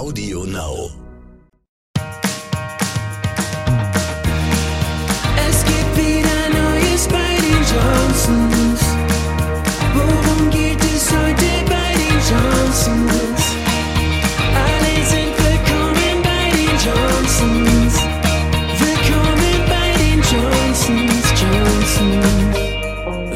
[0.00, 0.90] Audio Now.
[5.36, 8.80] Es gibt wieder Neues bei den Johnsons.
[9.92, 13.42] Worum geht es heute bei den Johnsons?
[14.64, 17.94] Alle sind willkommen bei den Johnsons.
[18.80, 21.92] Willkommen bei den Johnsons, Johnsons.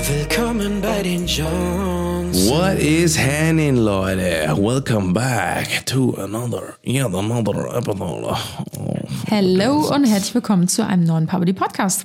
[0.09, 1.84] Willkommen bei den Johnsons.
[2.55, 4.55] What is happening, Leute?
[4.57, 8.37] Welcome back to another, yet another episode.
[8.79, 8.97] Oh.
[9.27, 12.05] Hello und herzlich willkommen zu einem neuen Poverty Podcast.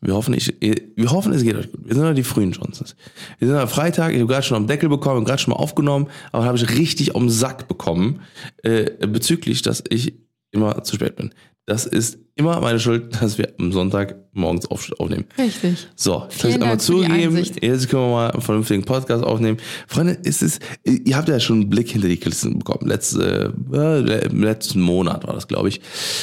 [0.00, 1.80] Wir hoffen, ich, wir hoffen, es geht euch gut.
[1.84, 2.94] Wir sind ja die frühen Johnsons.
[3.40, 6.06] Wir sind am Freitag, ich habe gerade schon am Deckel bekommen, gerade schon mal aufgenommen,
[6.30, 8.20] aber habe ich richtig am Sack bekommen,
[8.62, 10.14] äh, bezüglich, dass ich
[10.52, 11.34] immer zu spät bin.
[11.68, 15.26] Das ist immer meine Schuld, dass wir am Sonntag morgens auf, aufnehmen.
[15.36, 15.86] Richtig.
[15.96, 17.62] So, das Vielen heißt einmal zugegeben, Einsicht.
[17.62, 19.58] jetzt können wir mal einen vernünftigen Podcast aufnehmen.
[19.86, 22.88] Freunde, ist es, ihr habt ja schon einen Blick hinter die Kulissen bekommen.
[22.88, 25.82] Letzte, äh, im letzten Monat war das, glaube ich.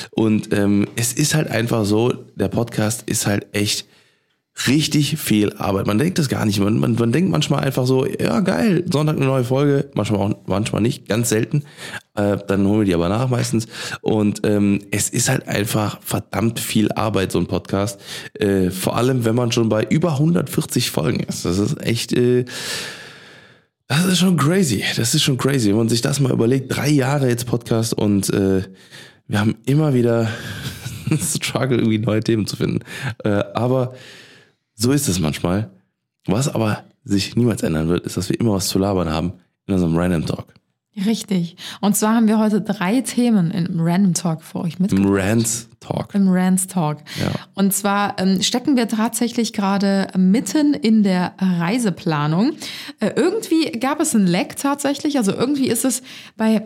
[0.10, 3.86] Und ähm, es ist halt einfach so, der Podcast ist halt echt
[4.68, 5.86] richtig viel Arbeit.
[5.86, 6.60] Man denkt das gar nicht.
[6.60, 9.92] Man, man, man denkt manchmal einfach so, ja geil, Sonntag eine neue Folge.
[9.94, 11.64] Manchmal auch, manchmal nicht, ganz selten.
[12.16, 13.68] Äh, dann holen wir die aber nach meistens.
[14.02, 18.00] Und ähm, es ist halt einfach verdammt viel Arbeit, so ein Podcast.
[18.34, 21.46] Äh, vor allem, wenn man schon bei über 140 Folgen ist.
[21.46, 22.14] Das ist echt...
[22.14, 22.46] Äh,
[23.88, 24.84] das ist schon crazy.
[24.96, 26.76] Das ist schon crazy, wenn man sich das mal überlegt.
[26.76, 28.64] Drei Jahre jetzt Podcast und äh,
[29.28, 30.28] wir haben immer wieder
[31.22, 32.80] Struggle, irgendwie neue Themen zu finden.
[33.24, 33.94] Äh, aber
[34.74, 35.70] so ist es manchmal.
[36.26, 39.34] Was aber sich niemals ändern wird, ist, dass wir immer was zu labern haben
[39.68, 40.54] in unserem Random Talk.
[41.04, 41.58] Richtig.
[41.82, 45.24] Und zwar haben wir heute drei Themen im Random Talk für euch Im mitgebracht.
[45.24, 46.16] Rant Talk.
[46.16, 47.00] Im Rants Talk.
[47.20, 47.32] Ja.
[47.54, 52.54] Und zwar ähm, stecken wir tatsächlich gerade mitten in der Reiseplanung.
[53.00, 55.18] Äh, irgendwie gab es einen Leck tatsächlich.
[55.18, 56.02] Also irgendwie ist es
[56.38, 56.66] bei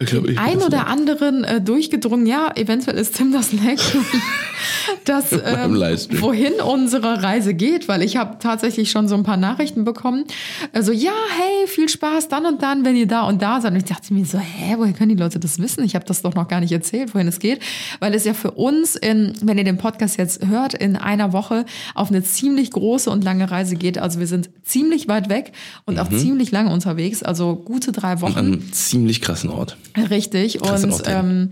[0.00, 3.78] Ich glaub, ich- ein oder anderen äh, durchgedrungen, ja, eventuell ist Tim das Leck,
[5.46, 6.20] ähm, Livestream.
[6.20, 10.24] wohin unsere Reise geht, weil ich habe tatsächlich schon so ein paar Nachrichten bekommen.
[10.72, 13.70] Also ja, hey, viel Spaß dann und dann, wenn ihr da und da seid.
[13.72, 15.84] Und ich dachte mir so, hä, woher können die Leute das wissen?
[15.84, 17.60] Ich habe das doch noch gar nicht erzählt, wohin es geht,
[18.00, 21.66] weil es ja für uns, in, wenn ihr den Podcast jetzt hört, in einer Woche
[21.94, 23.98] auf eine ziemlich große und lange Reise geht.
[23.98, 25.52] Also wir sind ziemlich weit weg
[25.84, 26.00] und Mhm.
[26.00, 28.32] auch ziemlich lange unterwegs, also gute drei Wochen.
[28.38, 29.76] An einem ziemlich krassen Ort.
[29.96, 30.60] Richtig.
[30.62, 31.50] Und ähm,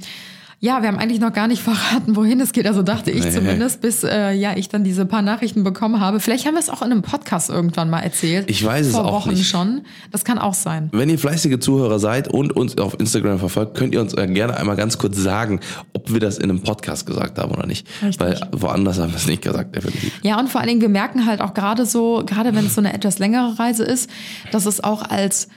[0.64, 2.68] ja, wir haben eigentlich noch gar nicht verraten, wohin es geht.
[2.68, 3.32] Also dachte ich Nee.
[3.32, 6.20] zumindest, bis äh, ja ich dann diese paar Nachrichten bekommen habe.
[6.20, 8.48] Vielleicht haben wir es auch in einem Podcast irgendwann mal erzählt.
[8.48, 9.48] Ich weiß es Vor auch Wochen nicht.
[9.48, 9.80] schon.
[10.12, 10.88] Das kann auch sein.
[10.92, 14.56] Wenn ihr fleißige Zuhörer seid und uns auf Instagram verfolgt, könnt ihr uns äh, gerne
[14.56, 15.58] einmal ganz kurz sagen,
[15.94, 17.88] ob wir das in einem Podcast gesagt haben oder nicht.
[18.00, 18.20] Richtig.
[18.20, 20.12] Weil woanders haben wir es nicht gesagt, definitiv.
[20.22, 22.80] Ja, und vor allen Dingen, wir merken halt auch gerade so, gerade wenn es so
[22.80, 24.08] eine etwas längere Reise ist,
[24.52, 25.48] dass es auch als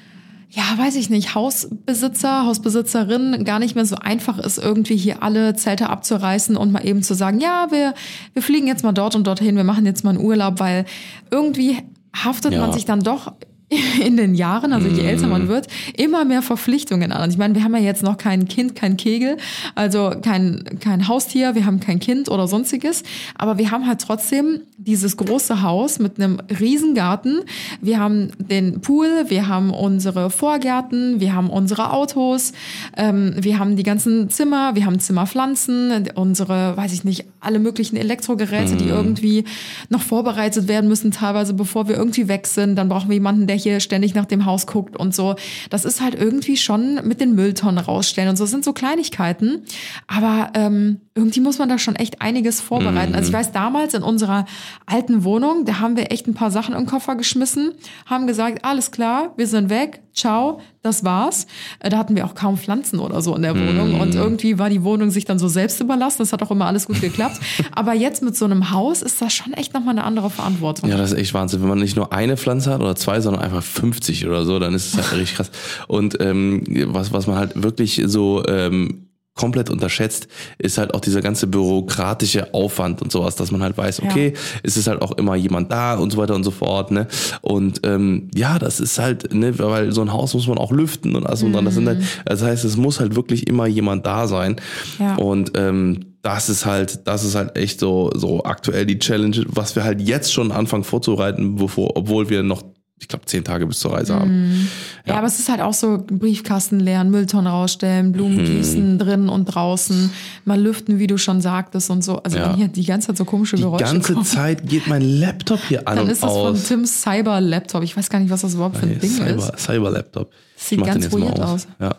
[0.50, 5.56] ja, weiß ich nicht, Hausbesitzer, Hausbesitzerin gar nicht mehr so einfach ist, irgendwie hier alle
[5.56, 7.94] Zelte abzureißen und mal eben zu sagen, ja, wir,
[8.34, 10.86] wir fliegen jetzt mal dort und dorthin, wir machen jetzt mal einen Urlaub, weil
[11.32, 11.78] irgendwie
[12.16, 12.62] haftet Ja.
[12.62, 13.34] man sich dann doch
[14.00, 15.68] in den Jahren, also je älter man wird,
[15.98, 17.22] immer mehr Verpflichtungen an.
[17.22, 19.38] Also ich meine, wir haben ja jetzt noch kein Kind, kein Kegel,
[19.74, 23.04] also kein, kein Haustier, wir haben kein Kind oder sonstiges,
[23.36, 27.42] aber wir haben halt trotzdem dieses große Haus mit einem riesen Garten.
[27.82, 32.54] Wir haben den Pool, wir haben unsere Vorgärten, wir haben unsere Autos,
[32.96, 37.96] ähm, wir haben die ganzen Zimmer, wir haben Zimmerpflanzen, unsere, weiß ich nicht, alle möglichen
[37.96, 39.46] Elektrogeräte, die irgendwie
[39.90, 42.76] noch vorbereitet werden müssen, teilweise bevor wir irgendwie weg sind.
[42.76, 45.36] Dann brauchen wir jemanden, der hier ständig nach dem Haus guckt und so.
[45.70, 48.44] Das ist halt irgendwie schon mit den Mülltonnen rausstellen und so.
[48.44, 49.64] Das sind so Kleinigkeiten.
[50.08, 53.16] Aber ähm, irgendwie muss man da schon echt einiges vorbereiten.
[53.16, 54.46] Also ich weiß, damals in unserer
[54.86, 57.72] alten Wohnung, da haben wir echt ein paar Sachen den Koffer geschmissen,
[58.06, 61.48] haben gesagt, alles klar, wir sind weg, ciao, das war's.
[61.80, 64.70] Äh, Da hatten wir auch kaum Pflanzen oder so in der Wohnung und irgendwie war
[64.70, 66.18] die Wohnung sich dann so selbst überlassen.
[66.20, 67.40] Das hat auch immer alles gut geklappt.
[67.72, 70.90] Aber jetzt mit so einem Haus ist das schon echt nochmal eine andere Verantwortung.
[70.90, 71.62] Ja, das ist echt Wahnsinn.
[71.62, 74.74] Wenn man nicht nur eine Pflanze hat oder zwei, sondern einfach 50 oder so, dann
[74.74, 75.50] ist es halt richtig krass.
[75.88, 79.05] Und ähm, was, was man halt wirklich so ähm,
[79.36, 80.28] komplett unterschätzt,
[80.58, 84.34] ist halt auch dieser ganze bürokratische Aufwand und sowas, dass man halt weiß, okay,
[84.64, 87.08] es ist halt auch immer jemand da und so weiter und so fort, ne?
[87.42, 91.16] Und ähm, ja, das ist halt, ne, weil so ein Haus muss man auch lüften
[91.16, 91.66] und alles und dann.
[91.66, 94.56] Das sind halt, das heißt, es muss halt wirklich immer jemand da sein.
[95.00, 95.16] Ja.
[95.16, 99.76] Und ähm, das ist halt, das ist halt echt so, so aktuell die Challenge, was
[99.76, 102.64] wir halt jetzt schon anfangen vorzubereiten, bevor, obwohl wir noch,
[103.00, 104.68] ich glaube, zehn Tage bis zur Reise haben.
[105.06, 108.46] Ja, aber es ist halt auch so Briefkasten leeren, Mülltonnen rausstellen, Blumen Mhm.
[108.46, 110.10] gießen, drinnen und draußen,
[110.46, 112.18] mal lüften, wie du schon sagtest und so.
[112.24, 112.50] Also Ja.
[112.50, 115.60] wenn hier die ganze Zeit so komische Die Geräusche ganze kommen, Zeit geht mein Laptop
[115.68, 116.64] hier an dann und ist das von aus.
[116.64, 117.84] Tims Cyber-Laptop.
[117.84, 119.60] Ich weiß gar nicht, was das überhaupt für ein Ding Cyber, ist.
[119.60, 120.32] Cyber Laptop.
[120.58, 121.68] Sieht Ich mach ganz den jetzt mal weird aus.
[121.80, 121.96] Ja.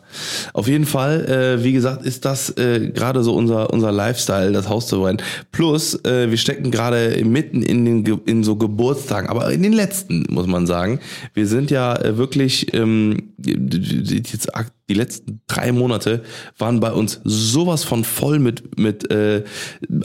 [0.52, 4.68] Auf jeden Fall, äh, wie gesagt, ist das äh, gerade so unser, unser Lifestyle, das
[4.68, 5.18] Haus zu bauen.
[5.52, 10.24] Plus, äh, wir stecken gerade mitten in den in so Geburtstagen, aber in den letzten,
[10.30, 11.00] muss man sagen.
[11.34, 14.54] Wir sind ja äh, wirklich ähm, jetzt
[14.88, 16.22] die letzten drei Monate
[16.58, 19.44] waren bei uns sowas von voll mit mit äh,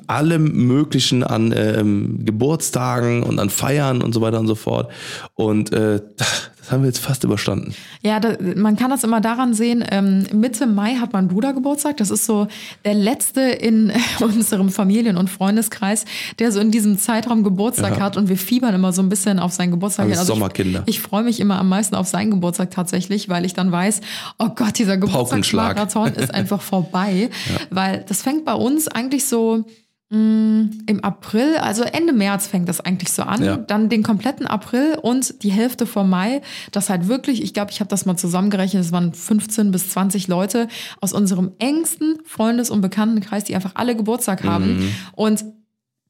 [0.08, 4.92] allem Möglichen an ähm, Geburtstagen und an Feiern und so weiter und so fort.
[5.36, 7.74] Und äh, das haben wir jetzt fast überstanden.
[8.02, 11.98] Ja, da, man kann das immer daran sehen, ähm, Mitte Mai hat mein Bruder Geburtstag.
[11.98, 12.48] Das ist so
[12.86, 16.06] der letzte in unserem Familien- und Freundeskreis,
[16.40, 18.04] der so in diesem Zeitraum Geburtstag Ja.
[18.04, 20.06] hat und wir fiebern immer so ein bisschen auf seinen Geburtstag.
[20.06, 20.20] Alles.
[20.20, 20.84] Also Sommerkinder.
[20.86, 24.02] Ich, ich freue mich immer am meisten auf seinen Geburtstag tatsächlich, weil ich dann weiß,
[24.40, 25.76] oh Gott, dieser Paukenschlag.
[25.76, 27.30] Geburtstagsmarathon ist einfach vorbei.
[27.70, 29.66] Weil das fängt bei uns eigentlich so
[30.10, 33.44] mh, im April, also Ende März fängt das eigentlich so an.
[33.44, 33.58] Ja.
[33.58, 36.42] Dann den kompletten April und die Hälfte vom Mai.
[36.72, 40.28] Das halt wirklich, ich glaube, ich habe das mal zusammengerechnet, es waren 15 bis 20
[40.28, 40.68] Leute
[41.00, 44.80] aus unserem engsten Freundes- und Bekanntenkreis, die einfach alle Geburtstag haben.
[44.80, 44.92] Mhm.
[45.14, 45.46] Und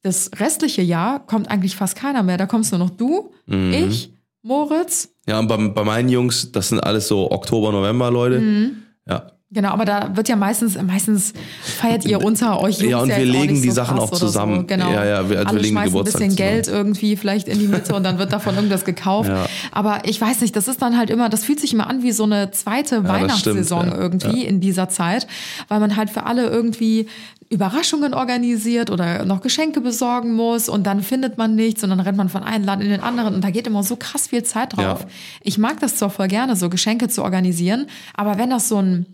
[0.04, 2.38] das restliche Jahr kommt eigentlich fast keiner mehr.
[2.38, 3.72] Da kommst nur noch du, Mhm.
[3.74, 5.11] ich, Moritz.
[5.28, 8.40] Ja, und bei, bei meinen Jungs, das sind alles so Oktober, November Leute.
[8.40, 8.84] Mhm.
[9.08, 9.32] Ja.
[9.54, 13.52] Genau, aber da wird ja meistens, meistens feiert ihr unter euch Ja, und wir legen
[13.54, 14.62] nicht die so Sachen auch zusammen.
[14.62, 14.66] So.
[14.68, 14.92] Genau.
[14.94, 16.52] Ja, ja, wir- also wir Alle legen schmeißen ein Geburtstag bisschen zusammen.
[16.54, 19.28] Geld irgendwie vielleicht in die Mitte und dann wird davon irgendwas gekauft.
[19.30, 19.46] Ja.
[19.74, 22.14] Aber ich weiß nicht, das ist dann halt immer, das fühlt sich immer an wie
[22.14, 24.00] so eine zweite das Weihnachtssaison stimmt, ja.
[24.02, 25.28] irgendwie in dieser Zeit,
[25.68, 27.08] weil man halt für alle irgendwie
[27.50, 32.18] Überraschungen organisiert oder noch Geschenke besorgen muss und dann findet man nichts und dann rennt
[32.18, 34.78] man von einem Laden in den anderen und da geht immer so krass viel Zeit
[34.78, 35.02] drauf.
[35.02, 35.08] Ja.
[35.42, 39.06] Ich mag das zwar voll gerne, so Geschenke zu organisieren, aber wenn das so ein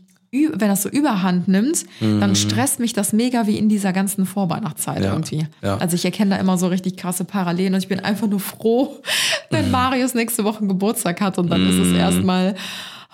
[0.54, 5.00] wenn das so überhand nimmt, dann stresst mich das mega wie in dieser ganzen Vorweihnachtszeit
[5.00, 5.04] Mhm.
[5.04, 5.48] Ja, irgendwie.
[5.64, 5.78] ja.
[5.78, 8.98] Also ich erkenne da immer so richtig krasse Parallelen und ich bin einfach nur froh,
[9.50, 11.92] wenn Marius nächste Woche Geburtstag hat und dann ist Mhm.
[11.94, 12.56] es erstmal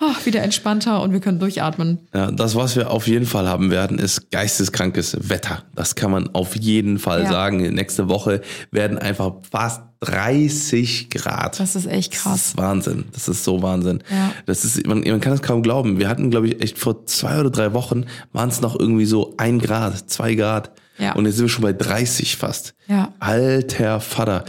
[0.00, 2.00] ach, wieder entspannter und wir können durchatmen.
[2.12, 2.30] ja.
[2.32, 5.62] Das, was wir auf jeden Fall haben werden, ist geisteskrankes Wetter.
[5.74, 7.30] Das kann man auf jeden Fall Ja.
[7.30, 7.58] sagen.
[7.74, 8.40] Nächste Woche
[8.72, 11.58] werden einfach fast 30 Grad.
[11.60, 12.46] Das ist echt Das krass.
[12.48, 13.04] ist Wahnsinn.
[13.12, 14.02] Das ist so Wahnsinn.
[14.10, 14.32] Ja.
[14.46, 15.98] Das ist, man, man kann es kaum glauben.
[15.98, 19.34] Wir hatten, glaube ich, echt vor zwei oder drei Wochen waren es noch irgendwie so
[19.36, 20.70] ein Grad, zwei Grad.
[20.96, 21.14] Ja.
[21.14, 22.74] Und jetzt sind wir schon bei 30 fast.
[22.86, 23.12] Ja.
[23.18, 24.44] Alter Vater.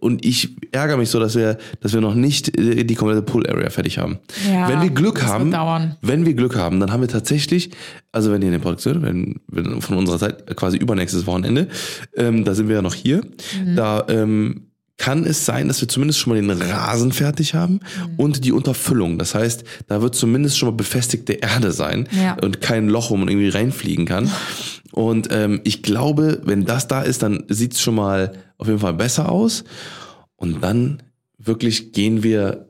[0.00, 3.46] Und ich ärgere mich so, dass wir, dass wir noch nicht äh, die komplette Pool
[3.48, 4.18] Area fertig haben.
[4.46, 5.96] Ja, wenn wir Glück das haben, dauern.
[6.02, 7.70] wenn wir Glück haben, dann haben wir tatsächlich,
[8.12, 11.68] also wenn ihr den Podcast hört, wenn, wenn von unserer Zeit quasi übernächstes Wochenende,
[12.14, 13.22] ähm, da sind wir ja noch hier,
[13.64, 13.76] Mhm.
[13.76, 14.66] da ähm,
[14.98, 18.14] kann es sein, dass wir zumindest schon mal den Rasen fertig haben Mhm.
[18.16, 19.18] und die Unterfüllung.
[19.18, 22.36] Das heißt, da wird zumindest schon mal befestigte Erde sein Ja.
[22.42, 24.30] und kein Loch, wo man irgendwie reinfliegen kann.
[24.92, 28.78] Und ähm, ich glaube, wenn das da ist, dann sieht es schon mal auf jeden
[28.78, 29.64] Fall besser aus.
[30.36, 31.02] Und dann
[31.38, 32.62] wirklich gehen wir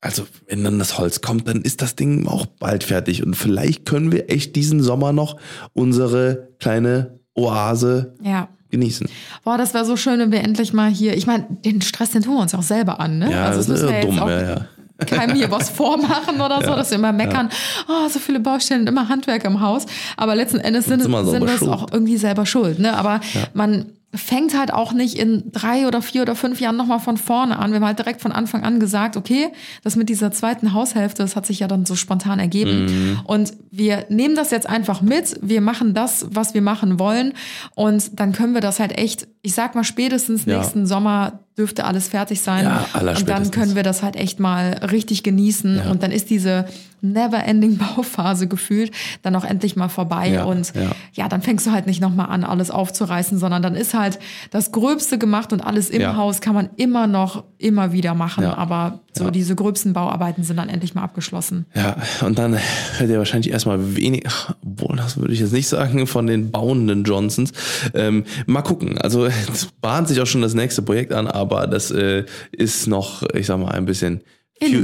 [0.00, 3.22] also wenn dann das Holz kommt, dann ist das Ding auch bald fertig.
[3.24, 5.38] Und vielleicht können wir echt diesen Sommer noch
[5.72, 8.48] unsere kleine Oase Ja.
[8.74, 9.08] Genießen.
[9.44, 12.22] Boah, das wäre so schön, wenn wir endlich mal hier, ich meine, den Stress, den
[12.22, 13.30] tun wir uns ja auch selber an, ne?
[13.30, 14.66] Ja, das ist müssen wir ja dumm, auch ja, ja.
[15.06, 17.48] keinem hier was vormachen oder so, dass wir immer meckern,
[17.88, 19.86] oh, so viele Baustellen, immer Handwerk im Haus.
[20.16, 21.70] Aber letzten Endes sind, Sind es schuld.
[21.70, 22.78] auch irgendwie selber schuld.
[22.78, 22.96] Ne?
[22.96, 23.20] Aber
[23.54, 27.58] man fängt halt auch nicht in drei oder vier oder fünf Jahren nochmal von vorne
[27.58, 27.70] an.
[27.70, 29.48] Wir haben halt direkt von Anfang an gesagt, okay,
[29.82, 32.84] das mit dieser zweiten Haushälfte, das hat sich ja dann so spontan ergeben.
[32.86, 33.20] Mhm.
[33.24, 37.32] Und wir nehmen das jetzt einfach mit, wir machen das, was wir machen wollen
[37.74, 40.58] und dann können wir das halt echt, ich sag mal spätestens Ja.
[40.58, 42.64] nächsten Sommer dürfte alles fertig sein.
[42.64, 45.90] Ja, und dann können wir das halt echt mal richtig genießen Ja.
[45.90, 46.66] und dann ist diese
[47.00, 48.90] never-ending Bauphase gefühlt
[49.22, 50.72] dann auch endlich mal vorbei Ja, und
[51.12, 51.28] ja.
[51.28, 54.18] dann fängst du halt nicht nochmal an, alles aufzureißen, sondern dann ist halt
[54.50, 56.04] das Gröbste gemacht und alles im.
[56.16, 60.68] Haus kann man immer noch, immer wieder machen, aber so diese gröbsten Bauarbeiten sind dann
[60.68, 61.66] endlich mal abgeschlossen.
[61.74, 61.96] Ja,
[62.26, 62.58] und dann
[62.98, 64.24] hört ihr wahrscheinlich erstmal wenig,
[64.64, 67.52] obwohl das würde ich jetzt nicht sagen, von den bauenden Johnsons.
[67.94, 68.98] Ähm, mal gucken.
[68.98, 73.22] Also es bahnt sich auch schon das nächste Projekt an, aber das äh, ist noch,
[73.34, 74.22] ich sag mal, ein bisschen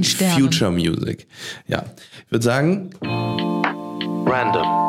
[0.03, 0.35] Sternen.
[0.35, 1.27] Future Music.
[1.67, 1.85] Ja,
[2.27, 2.91] ich würde sagen,
[4.27, 4.89] random.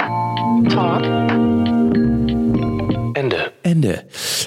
[0.70, 1.04] Talk.
[3.16, 3.52] Ende.
[3.64, 4.04] Ende.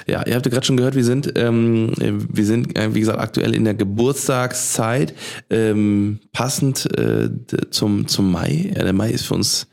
[0.07, 3.19] Ja, ihr habt ja gerade schon gehört, wir sind, ähm, wir sind, äh, wie gesagt,
[3.19, 5.13] aktuell in der Geburtstagszeit,
[5.49, 7.29] ähm, passend äh,
[7.71, 8.71] zum, zum Mai.
[8.75, 9.67] Ja, der Mai ist für uns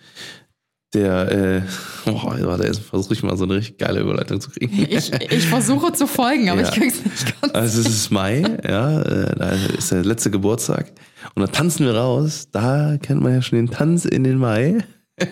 [0.95, 1.63] der, äh,
[2.11, 4.73] oh, warte, jetzt versuche ich mal so eine richtig geile Überleitung zu kriegen.
[4.91, 6.69] Ich, ich versuche zu folgen, aber Ja.
[6.69, 7.55] ich krieg's nicht ganz.
[7.55, 10.93] Also es ist Mai, ja, äh, da ist der letzte Geburtstag.
[11.35, 12.49] Und da tanzen wir raus.
[12.53, 14.79] Da kennt man ja schon den Tanz in den Mai.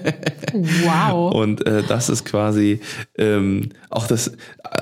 [0.52, 1.32] Wow.
[1.34, 2.80] Und äh, das ist quasi
[3.16, 4.34] ähm, auch das, äh,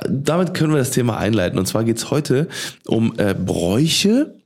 [0.09, 1.59] damit können wir das Thema einleiten.
[1.59, 2.49] Und zwar geht's heute
[2.87, 4.38] um äh, Bräuche,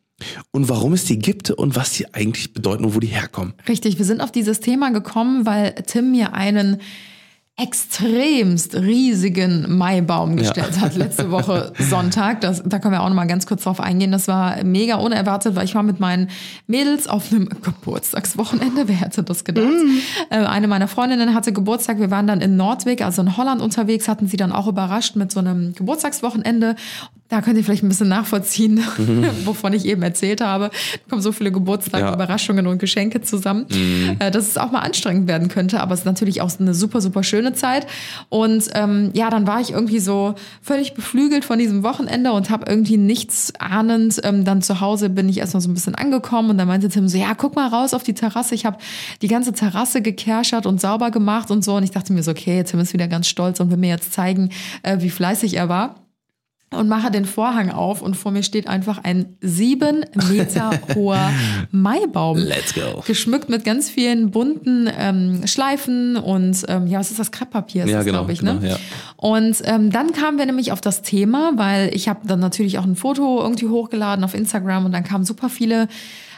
[0.51, 3.55] und warum es die gibt und was die eigentlich bedeuten und wo die herkommen.
[3.69, 6.79] Richtig, wir sind auf dieses Thema gekommen, weil Tim mir einen
[7.59, 12.41] extremst riesigen Maibaum gestellt hat letzte Woche Sonntag.
[12.41, 14.11] Das, da können wir auch noch mal ganz kurz drauf eingehen.
[14.11, 16.29] Das war mega unerwartet, weil ich war mit meinen
[16.67, 18.89] Mädels auf einem Geburtstagswochenende.
[18.89, 19.69] Wer hätte das gedacht?
[20.31, 22.01] Äh, eine meiner Freundinnen hatte Geburtstag.
[22.01, 25.31] Wir waren dann in Nordweg, also in Holland unterwegs, hatten sie dann auch überrascht mit
[25.31, 26.75] so einem Geburtstagswochenende.
[27.33, 28.85] Da könnt ihr vielleicht ein bisschen nachvollziehen,
[29.47, 30.69] wovon ich eben erzählt habe.
[30.69, 32.13] Da kommen so viele Geburtstage, Ja.
[32.13, 33.65] Überraschungen und Geschenke zusammen,
[34.19, 35.81] äh, dass es auch mal anstrengend werden könnte.
[35.81, 37.87] Aber es ist natürlich auch eine super, super schöne Zeit.
[38.29, 42.67] Und ähm, ja, dann war ich irgendwie so völlig beflügelt von diesem Wochenende und habe
[42.71, 44.21] irgendwie nichts ahnend.
[44.25, 47.09] Ähm, dann zu Hause bin ich erstmal so ein bisschen angekommen und dann meinte Tim
[47.09, 48.55] so, ja, guck mal raus auf die Terrasse.
[48.55, 48.77] Ich habe
[49.23, 51.77] die ganze Terrasse gekerschert und sauber gemacht und so.
[51.77, 54.13] Und ich dachte mir so, okay, Tim ist wieder ganz stolz und will mir jetzt
[54.13, 54.51] zeigen,
[54.83, 56.02] äh, wie fleißig er war
[56.73, 61.31] und mache den Vorhang auf und vor mir steht einfach ein sieben Meter hoher
[61.71, 62.39] Maibaum.
[62.39, 63.03] Let's go.
[63.07, 67.31] Geschmückt mit ganz vielen bunten ähm, Schleifen und ähm, ja, was ist das?
[67.31, 68.59] Krepppapier ist Ja, das, genau, glaube ich, ne?
[68.61, 68.79] genau, ja.
[69.17, 72.85] Und ähm, dann kamen wir nämlich auf das Thema, weil ich habe dann natürlich auch
[72.85, 75.89] ein Foto irgendwie hochgeladen auf Instagram und dann kamen super viele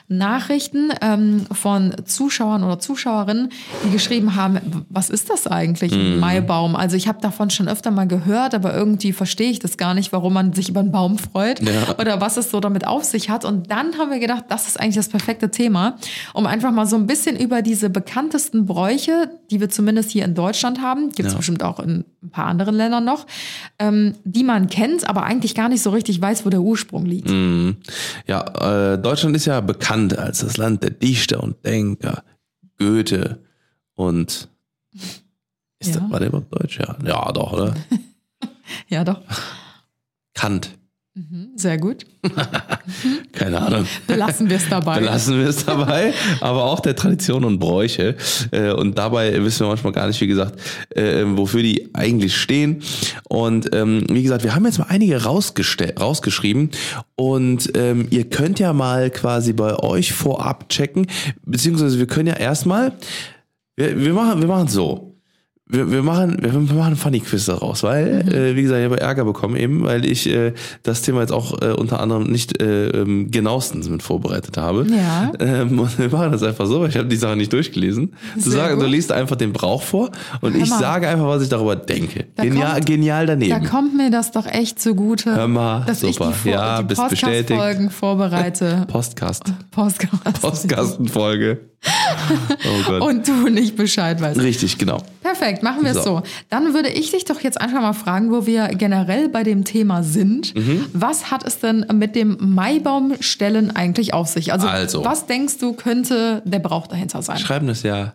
[0.09, 3.49] Nachrichten ähm, von Zuschauern oder Zuschauerinnen,
[3.85, 6.77] die geschrieben haben, was ist das eigentlich, ein Maibaum?
[6.77, 10.13] Also ich habe davon schon öfter mal gehört, aber irgendwie verstehe ich das gar nicht,
[10.13, 11.97] warum man sich über einen Baum freut Ja.
[11.99, 13.47] oder was es so damit auf sich hat.
[13.47, 15.97] Und dann haben wir gedacht, das ist eigentlich das perfekte Thema,
[16.35, 20.35] um einfach mal so ein bisschen über diese bekanntesten Bräuche, die wir zumindest hier in
[20.35, 21.39] Deutschland haben, gibt es Ja.
[21.39, 23.27] bestimmt auch in ein paar anderen Ländern noch,
[23.79, 27.31] ähm, die man kennt, aber eigentlich gar nicht so richtig weiß, wo der Ursprung liegt.
[27.31, 27.77] Mhm.
[28.27, 32.25] Ja, äh, Deutschland ist ja bekannt als das Land der Dichter und Denker,
[32.79, 33.43] Goethe
[33.95, 34.49] und
[35.79, 36.01] ist Ja.
[36.01, 36.79] das, war der überhaupt Deutsch?
[36.79, 37.75] Ja, ja doch, oder?
[38.89, 39.21] Ja, doch.
[40.35, 40.77] Kant.
[41.55, 42.05] Sehr gut.
[43.33, 43.87] Keine Ahnung.
[44.09, 44.99] Belassen wir es dabei.
[44.99, 48.17] Belassen wir es dabei, aber auch der Tradition und Bräuche.
[48.51, 50.59] Äh, Und dabei wissen wir manchmal gar nicht, wie gesagt,
[50.91, 52.83] äh, wofür die eigentlich stehen.
[53.29, 56.71] Und ähm, wie gesagt, wir haben jetzt mal einige rausgeschrieben
[57.15, 61.07] und ähm, ihr könnt ja mal quasi bei euch vorab checken,
[61.45, 62.93] beziehungsweise wir können ja erstmal,
[63.77, 65.14] wir, wir machen wir machen so.
[65.67, 69.01] Wir, wir machen wir, wir machen Funny Quiz daraus, weil äh, wie gesagt, ich habe
[69.01, 70.53] Ärger bekommen eben, weil ich äh,
[70.83, 74.87] das Thema jetzt auch äh, unter anderem nicht äh, ähm, genauestens mit vorbereitet habe.
[74.95, 75.33] Ja.
[75.41, 78.13] Ähm, und wir machen das einfach so, weil ich habe die Sache nicht durchgelesen.
[78.35, 80.11] Du, Sehr sag, du liest einfach den Brauch vor
[80.43, 82.27] und Hör ich sage einfach, was ich darüber denke.
[82.37, 83.65] Da Genial, kommt- genial Da daneben.
[83.65, 86.29] kommt mir das doch echt zugute, Hör mal, dass super.
[86.29, 87.49] ich die, Vor Ja, die bist bestätigt.
[87.49, 88.85] Podcast-Folgen vorbereite.
[88.89, 89.45] Postkast.
[89.71, 90.43] Podcast.
[90.43, 91.61] Postkastenfolge.
[93.01, 93.05] Oh.
[93.07, 94.41] Und du nicht Bescheid weißt.
[94.41, 95.03] Richtig, genau.
[95.23, 96.03] Perfekt, machen wir es So.
[96.19, 96.23] so.
[96.49, 100.03] Dann würde ich dich doch jetzt einfach mal fragen, wo wir generell bei dem Thema
[100.03, 100.55] sind.
[100.55, 100.87] Mhm.
[100.93, 104.53] Was hat es denn mit dem Maibaumstellen eigentlich auf sich?
[104.53, 105.05] Also, Also.
[105.05, 107.39] was denkst du, könnte der Brauch dahinter sein?
[107.39, 108.15] Schreiben das Jahr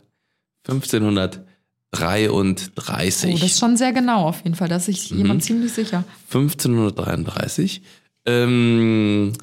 [0.67, 3.33] 1533.
[3.33, 4.67] Oh, das ist schon sehr genau auf jeden Fall.
[4.67, 4.91] Da ist Mhm.
[4.93, 6.03] sich jemand ziemlich sicher.
[6.31, 7.81] 1533.
[8.25, 9.33] Ähm,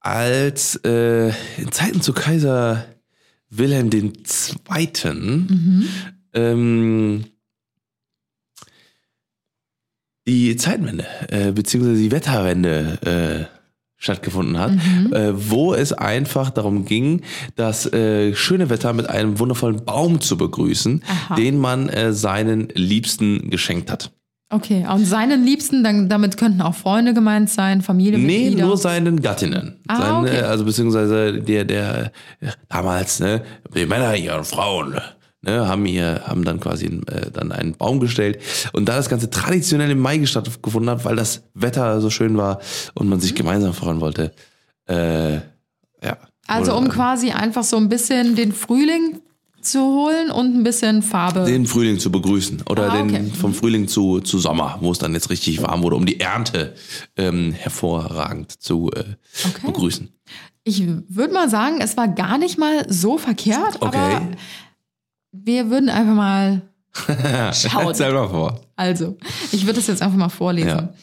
[0.00, 2.84] als äh, in Zeiten zu Kaiser
[3.52, 4.12] Wilhelm II.
[6.34, 7.24] Ähm,
[10.26, 13.62] die Zeitenwende, äh, beziehungsweise die Wetterwende äh,
[13.96, 14.72] stattgefunden hat,
[15.12, 17.22] äh, wo es einfach darum ging,
[17.54, 21.36] das äh, schöne Wetter mit einem wundervollen Baum zu begrüßen, Aha.
[21.36, 24.12] den man äh, seinen Liebsten geschenkt hat.
[24.52, 28.66] Okay, und seinen Liebsten, dann, damit könnten auch Freunde gemeint sein, Nee, Familienmitglieder.
[28.66, 29.80] nur seinen Gattinnen.
[29.88, 30.40] Ah, Seine, okay.
[30.42, 33.42] Also beziehungsweise der, der äh, damals, ne,
[33.74, 35.00] die Männer ihre Frauen,
[35.40, 38.40] ne, haben hier, haben dann quasi äh, dann einen Baum gestellt.
[38.74, 42.60] Und da das Ganze traditionell im Mai stattgefunden hat, weil das Wetter so schön war
[42.94, 43.22] und man Mhm.
[43.22, 44.32] sich gemeinsam freuen wollte,
[44.86, 46.18] äh, ja.
[46.46, 49.20] also um quasi einfach so ein bisschen den Frühling
[49.64, 51.44] zu holen und ein bisschen Farbe.
[51.44, 53.12] den Frühling zu begrüßen oder Ah, okay.
[53.12, 56.20] den vom Frühling zu, zu Sommer, wo es dann jetzt richtig warm wurde, um die
[56.20, 56.74] Ernte
[57.16, 59.04] ähm, hervorragend zu äh,
[59.48, 59.66] Okay.
[59.66, 60.08] begrüßen.
[60.64, 63.96] Ich würde mal sagen, es war gar nicht mal so verkehrt, Okay.
[63.98, 64.28] aber
[65.32, 66.62] wir würden einfach mal
[67.52, 67.86] schauen.
[67.86, 68.60] Erzähl mal vor.
[68.76, 69.16] Also,
[69.50, 70.68] ich würde es jetzt einfach mal vorlesen.
[70.68, 70.94] Ja.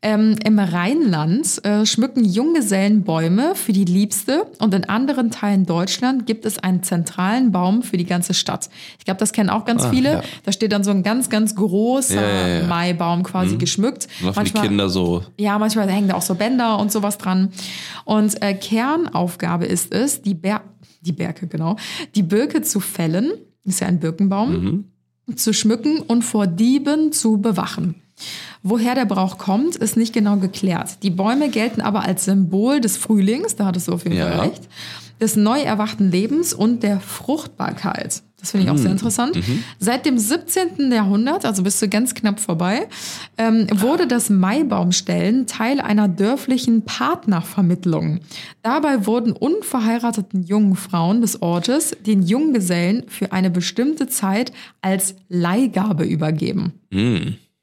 [0.00, 6.24] Ähm, Im Rheinland äh, schmücken Junggesellen Bäume für die Liebste und in anderen Teilen Deutschland
[6.24, 8.70] gibt es einen zentralen Baum für die ganze Stadt.
[9.00, 10.12] Ich glaube, das kennen auch ganz Ah, viele.
[10.12, 10.22] ja.
[10.44, 12.66] Da steht dann so ein ganz, ganz großer Ja, ja.
[12.68, 14.06] Maibaum quasi geschmückt.
[14.22, 17.50] Noch für die Kinder so Ja, manchmal hängen da auch so Bänder und sowas dran.
[18.04, 20.60] Und äh, Kernaufgabe ist es, die, Ber
[21.00, 21.74] die Berke, genau,
[22.14, 23.32] die Birke zu fällen.
[23.64, 24.84] Ist ja ein Birkenbaum.
[25.34, 27.96] zu schmücken und vor Dieben zu bewachen.
[28.68, 31.02] Woher der Brauch kommt, ist nicht genau geklärt.
[31.02, 34.30] Die Bäume gelten aber als Symbol des Frühlings, da hattest du auf jeden Ja.
[34.30, 34.68] Fall recht,
[35.20, 38.22] des neu erwachten Lebens und der Fruchtbarkeit.
[38.40, 38.82] Das finde ich auch Hm.
[38.82, 39.34] sehr interessant.
[39.34, 39.64] Mhm.
[39.80, 40.92] Seit dem 17.
[40.92, 42.86] Jahrhundert, also bist du ganz knapp vorbei,
[43.36, 48.20] ähm, wurde das Maibaumstellen Teil einer dörflichen Partnervermittlung.
[48.62, 56.04] Dabei wurden unverheirateten jungen Frauen des Ortes den Junggesellen für eine bestimmte Zeit als Leihgabe
[56.04, 56.74] übergeben.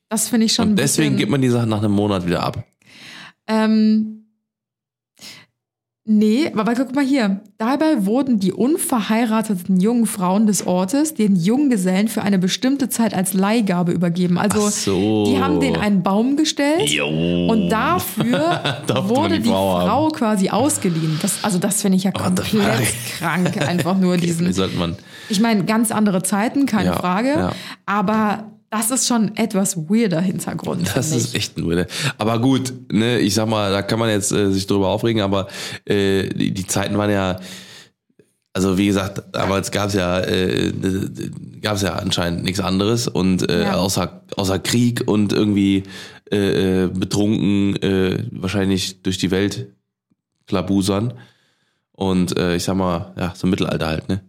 [0.10, 0.70] Das finde ich schon.
[0.72, 2.64] Und deswegen gibt man die Sachen nach einem Monat wieder ab.
[3.48, 4.12] ähm,
[6.08, 7.42] Nee, aber guck mal hier.
[7.58, 13.34] Dabei wurden die unverheirateten jungen Frauen des Ortes den Junggesellen für eine bestimmte Zeit als
[13.34, 14.38] Leihgabe übergeben.
[14.38, 15.26] Also Ach so.
[15.26, 17.08] die haben den einen Baum gestellt Jo.
[17.08, 18.76] und dafür
[19.08, 21.18] wurde man die Frau, quasi ausgeliehen.
[21.24, 24.54] Das, also das finde ich ja the komplett krank, einfach nur Wie diesen.
[24.54, 24.96] sollte man?
[25.30, 27.30] Ich meine, ganz andere Zeiten, keine Ja, Frage.
[27.30, 27.52] ja.
[27.88, 30.92] Aber das ist schon etwas weirder Hintergrund.
[30.96, 31.86] Das ist echt nur.
[32.18, 35.48] Aber gut, ne, ich sag mal, da kann man jetzt äh, sich drüber aufregen, aber
[35.86, 37.40] äh, die, die Zeiten waren ja,
[38.54, 40.72] also wie gesagt, damals gab es ja, äh,
[41.62, 43.76] gab es ja anscheinend nichts anderes und äh, Ja.
[43.76, 45.84] außer außer Krieg und irgendwie
[46.32, 49.68] äh, äh, betrunken äh, wahrscheinlich durch die Welt
[50.48, 51.14] klabusern
[51.92, 54.22] und äh, ich sag mal, ja, so Mittelalter halt, ne?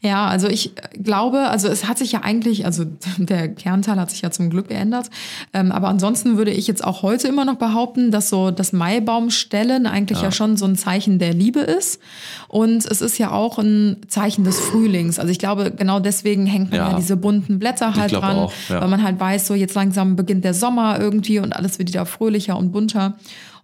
[0.00, 2.84] Ja, also ich glaube, also es hat sich ja eigentlich, also
[3.18, 5.10] der Kernteil hat sich ja zum Glück geändert.
[5.52, 9.86] Ähm, aber ansonsten würde ich jetzt auch heute immer noch behaupten, dass so das Maibaumstellen
[9.86, 10.32] eigentlich ja.
[10.32, 12.00] schon so ein Zeichen der Liebe ist.
[12.48, 15.18] Und es ist ja auch ein Zeichen des Frühlings.
[15.18, 16.96] Also ich glaube, genau deswegen hängt man ja, Ja.
[16.96, 18.80] diese bunten Blätter halt dran, auch, ja.
[18.80, 22.06] weil man halt weiß, so jetzt langsam beginnt der Sommer irgendwie und alles wird wieder
[22.06, 23.16] fröhlicher und bunter.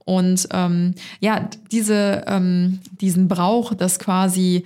[0.04, 4.64] Und ähm, ja, diese, ähm, diesen Brauch, dass quasi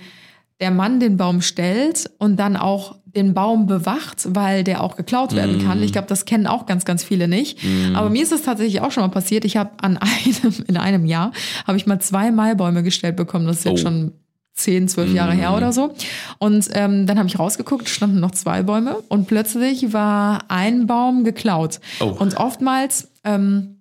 [0.59, 5.35] der Mann den Baum stellt und dann auch den Baum bewacht, weil der auch geklaut
[5.35, 5.81] werden kann.
[5.81, 7.57] Ich glaube, das kennen auch ganz, ganz viele nicht.
[7.95, 9.45] Aber mir ist es tatsächlich auch schon mal passiert.
[9.45, 11.31] Ich habe an einem, in einem Jahr,
[11.65, 13.47] habe ich mal zwei Maibäume gestellt bekommen.
[13.47, 13.83] Das ist jetzt Oh.
[13.83, 14.11] schon
[14.53, 15.93] zehn, zwölf Jahre her oder so.
[16.37, 21.23] Und ähm, dann habe ich rausgeguckt, standen noch zwei Bäume und plötzlich war ein Baum
[21.23, 21.79] geklaut.
[22.01, 22.07] Oh.
[22.19, 23.78] Und oftmals ähm,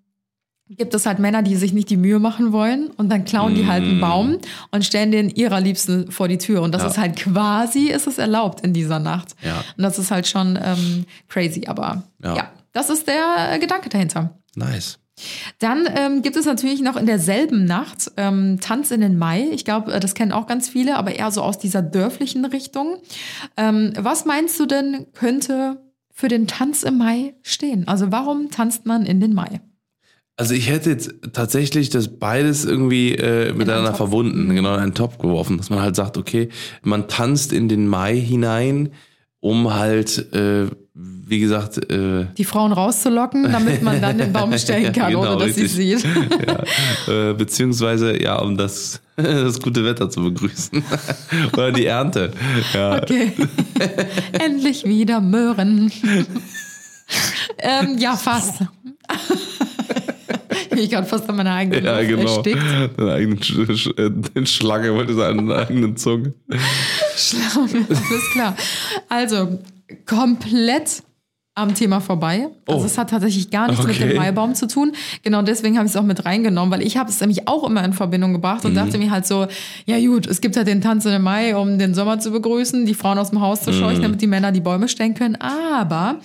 [0.70, 3.66] gibt es halt Männer, die sich nicht die Mühe machen wollen und dann klauen die
[3.66, 4.38] halt einen Baum
[4.70, 6.62] und stellen den ihrer Liebsten vor die Tür.
[6.62, 6.84] Und das Mm.
[6.84, 6.90] Ja.
[6.90, 9.34] ist halt quasi, ist es erlaubt in dieser Nacht.
[9.42, 9.64] Ja.
[9.76, 12.36] Und das ist halt schon ähm, crazy, aber ja.
[12.36, 12.50] Ja.
[12.72, 14.38] das ist der Gedanke dahinter.
[14.54, 14.98] Nice.
[15.58, 19.48] Dann ähm, gibt es natürlich noch in derselben Nacht ähm, Tanz in den Mai.
[19.50, 22.98] Ich glaube, äh, das kennen auch ganz viele, aber eher so aus dieser dörflichen Richtung.
[23.56, 27.88] Ähm, was meinst du denn, könnte für den Tanz im Mai stehen?
[27.88, 29.60] Also warum tanzt man in den Mai?
[30.40, 33.96] Also ich hätte jetzt tatsächlich das beides irgendwie äh, miteinander Topf.
[33.96, 36.48] verbunden, genau in einen Topf geworfen, dass man halt sagt, okay,
[36.82, 38.90] man tanzt in den Mai hinein,
[39.40, 44.92] um halt, äh, wie gesagt, äh, Die Frauen rauszulocken, damit man dann den Baum stellen
[44.92, 46.02] kann, Genau, ohne dass sie richtig.
[46.02, 46.06] sieht.
[47.08, 50.84] ja, äh, beziehungsweise ja, um das, das gute Wetter zu begrüßen
[51.52, 52.30] oder die Ernte.
[52.74, 53.02] Ja.
[53.02, 53.32] Okay.
[54.32, 55.90] Endlich wieder Möhren.
[57.58, 58.62] ähm, ja, fast.
[60.84, 62.22] ich gerade fast an meiner eigenen Ja, Luft genau.
[62.36, 62.98] erstickt.
[62.98, 66.34] Deine eigenen Sch Sch äh, Schlange wollte sagen, deine eigenen Zunge.
[67.16, 68.56] Schlange, alles klar.
[69.08, 69.58] Also,
[70.06, 71.02] komplett
[71.54, 72.46] am Thema vorbei.
[72.68, 72.84] Also Oh.
[72.86, 74.10] es hat tatsächlich gar nichts mit Okay.
[74.10, 74.92] dem Maibaum zu tun.
[75.24, 77.82] Genau deswegen habe ich es auch mit reingenommen, weil ich habe es nämlich auch immer
[77.84, 78.70] in Verbindung gebracht Mhm.
[78.70, 79.48] und dachte mir halt so,
[79.84, 82.86] ja gut, es gibt halt den Tanz in den Mai, um den Sommer zu begrüßen,
[82.86, 83.74] die Frauen aus dem Haus zu Mhm.
[83.74, 85.34] scheuchen, damit die Männer die Bäume stellen können.
[85.34, 86.20] Aber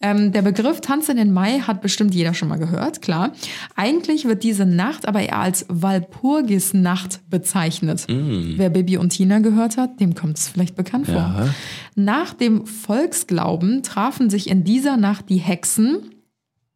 [0.00, 3.32] ähm, der Begriff Tanz in den Mai hat bestimmt jeder schon mal gehört, klar.
[3.76, 8.06] Eigentlich wird diese Nacht aber eher als Walpurgisnacht bezeichnet.
[8.08, 11.14] Wer Bibi und Tina gehört hat, dem kommt es vielleicht bekannt vor.
[11.16, 11.54] Ja.
[11.94, 16.13] Nach dem Volksglauben trafen sich in dieser Nacht die Hexen,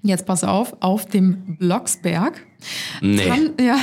[0.03, 2.47] jetzt pass auf, auf dem Blocksberg,
[3.01, 3.27] Nee.
[3.29, 3.77] tan ja,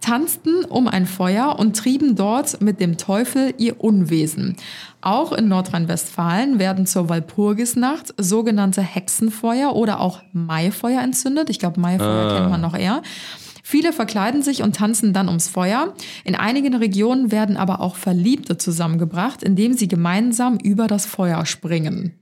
[0.00, 4.56] tanzten um ein Feuer und trieben dort mit dem Teufel ihr Unwesen.
[5.00, 11.50] Auch in Nordrhein-Westfalen werden zur Walpurgisnacht sogenannte Hexenfeuer oder auch Maifeuer entzündet.
[11.50, 13.02] Ich glaube, Maifeuer kennt man noch eher.
[13.62, 15.94] Viele verkleiden sich und tanzen dann ums Feuer.
[16.24, 22.14] In einigen Regionen werden aber auch Verliebte zusammengebracht, indem sie gemeinsam über das Feuer springen.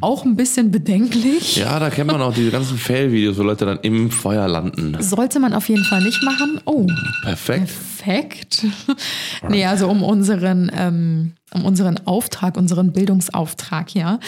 [0.00, 1.56] Auch ein bisschen bedenklich.
[1.56, 4.96] Ja, da kennt man auch diese ganzen Fail-Videos, wo Leute dann im Feuer landen.
[5.00, 6.60] Sollte man auf jeden Fall nicht machen.
[6.64, 6.86] Oh,
[7.22, 7.66] Perfekt.
[7.66, 8.64] perfekt.
[9.50, 14.18] nee, also um unseren, ähm, um unseren Auftrag, unseren Bildungsauftrag, ja,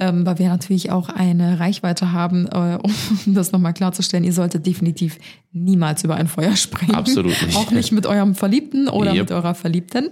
[0.00, 2.92] ähm, weil wir natürlich auch eine Reichweite haben, äh, um
[3.34, 5.18] das nochmal klarzustellen, ihr solltet definitiv
[5.52, 6.94] niemals über ein Feuer springen.
[6.96, 7.56] Absolut nicht.
[7.56, 9.20] Auch nicht mit eurem Verliebten oder Yep.
[9.22, 10.10] mit eurer Verliebten.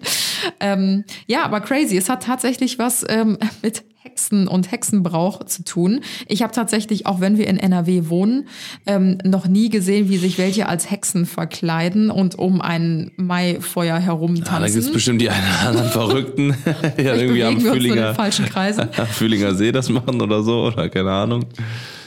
[0.61, 1.97] Ähm, ja, aber crazy.
[1.97, 6.01] Es hat tatsächlich was ähm, mit Hexen und Hexenbrauch zu tun.
[6.27, 8.49] Ich habe tatsächlich, auch wenn wir in NRW wohnen,
[8.85, 13.99] ähm, noch nie gesehen, wie sich welche als Hexen verkleiden und um ein Maifeuer Ja,
[14.01, 14.61] herumtanzen.
[14.61, 16.52] da gibt es bestimmt die einen oder anderen Verrückten,
[16.97, 18.89] ja irgendwie am Fühlinger, den falschen Kreisen.
[18.97, 21.45] am Fühlinger See das machen oder so, oder keine Ahnung.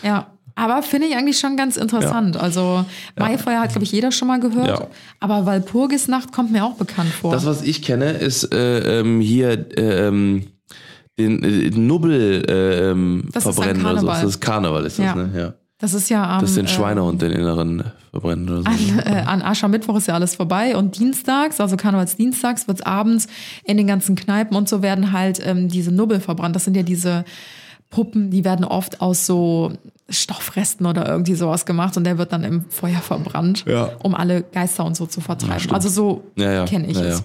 [0.04, 0.28] Ja.
[0.58, 2.38] Aber finde ich eigentlich schon ganz interessant.
[2.38, 2.86] Also
[3.20, 4.80] Maifeuer hat, glaube ich, jeder schon mal gehört.
[4.80, 4.88] Ja.
[5.20, 7.34] Aber Walpurgisnacht kommt mir auch bekannt vor.
[7.34, 10.48] Das, was ich kenne, ist äh, ähm, hier äh, ähm,
[11.20, 14.08] den äh, Nubbel äh, ähm, ist verbrennen oder so.
[14.08, 15.16] Das ist Karneval, ist das, Ja.
[15.16, 15.30] ne?
[15.38, 15.54] Ja.
[15.78, 18.68] Das ist ja am, Das den äh, Schweinehund, den inneren verbrennen oder so.
[18.68, 23.28] an, äh, an Aschermittwoch ist ja alles vorbei und dienstags, also Karnevalsdienstags, wird's abends
[23.66, 26.56] in den ganzen Kneipen und so werden halt ähm, diese Nubbel verbrannt.
[26.56, 27.26] Das sind ja diese
[27.90, 29.74] Puppen, die werden oft aus so
[30.10, 33.90] Stoffresten oder irgendwie sowas gemacht und der wird dann im Feuer verbrannt, Ja.
[34.02, 35.60] um alle Geister und so zu vertreiben.
[35.60, 35.74] stimmt.
[35.74, 36.66] also so Ja, ja.
[36.66, 37.24] kenne ich Ja, es.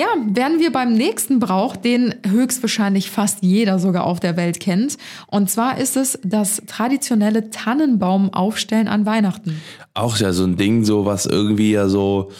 [0.00, 0.06] Ja.
[0.26, 4.96] Wären wir beim nächsten Brauch, den höchstwahrscheinlich fast jeder sogar auf der Welt kennt.
[5.26, 9.60] Und zwar ist es das traditionelle Tannenbaum aufstellen an Weihnachten.
[9.94, 12.30] Auch ja so ein Ding, so was irgendwie ja so,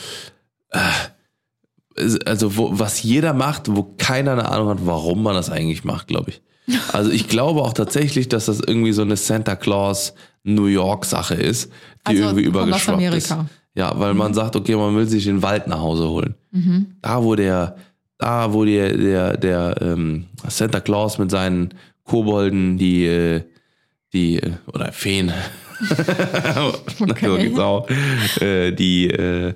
[0.70, 0.78] äh,
[2.24, 6.08] also wo, was jeder macht, wo keiner eine Ahnung hat, warum man das eigentlich macht,
[6.08, 6.42] glaube ich.
[6.92, 11.34] Also ich glaube auch tatsächlich, dass das irgendwie so eine Santa Claus New York Sache
[11.34, 11.70] ist,
[12.06, 13.34] die Also, irgendwie übergeschwappt ist.
[13.74, 16.34] Ja, weil man sagt, okay, man will sich den Wald nach Hause holen.
[17.02, 17.76] Da, wo der,
[18.18, 23.42] da, wo der, der, der ähm, Santa Claus mit seinen Kobolden die, äh,
[24.12, 25.32] die, äh, oder Feen,
[27.00, 27.26] Okay.
[27.26, 27.88] so geht's auch,
[28.40, 29.54] äh, die, äh,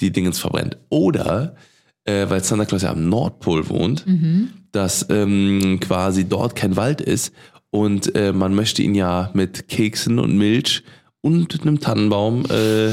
[0.00, 0.78] die Dingens verbrennt.
[0.88, 1.56] Oder,
[2.04, 4.50] äh, weil Santa Claus ja am Nordpol wohnt, Mhm.
[4.72, 7.32] dass ähm, quasi dort kein Wald ist
[7.70, 10.82] und äh, man möchte ihn ja mit Keksen und Milch
[11.20, 12.92] und einem Tannenbaum äh,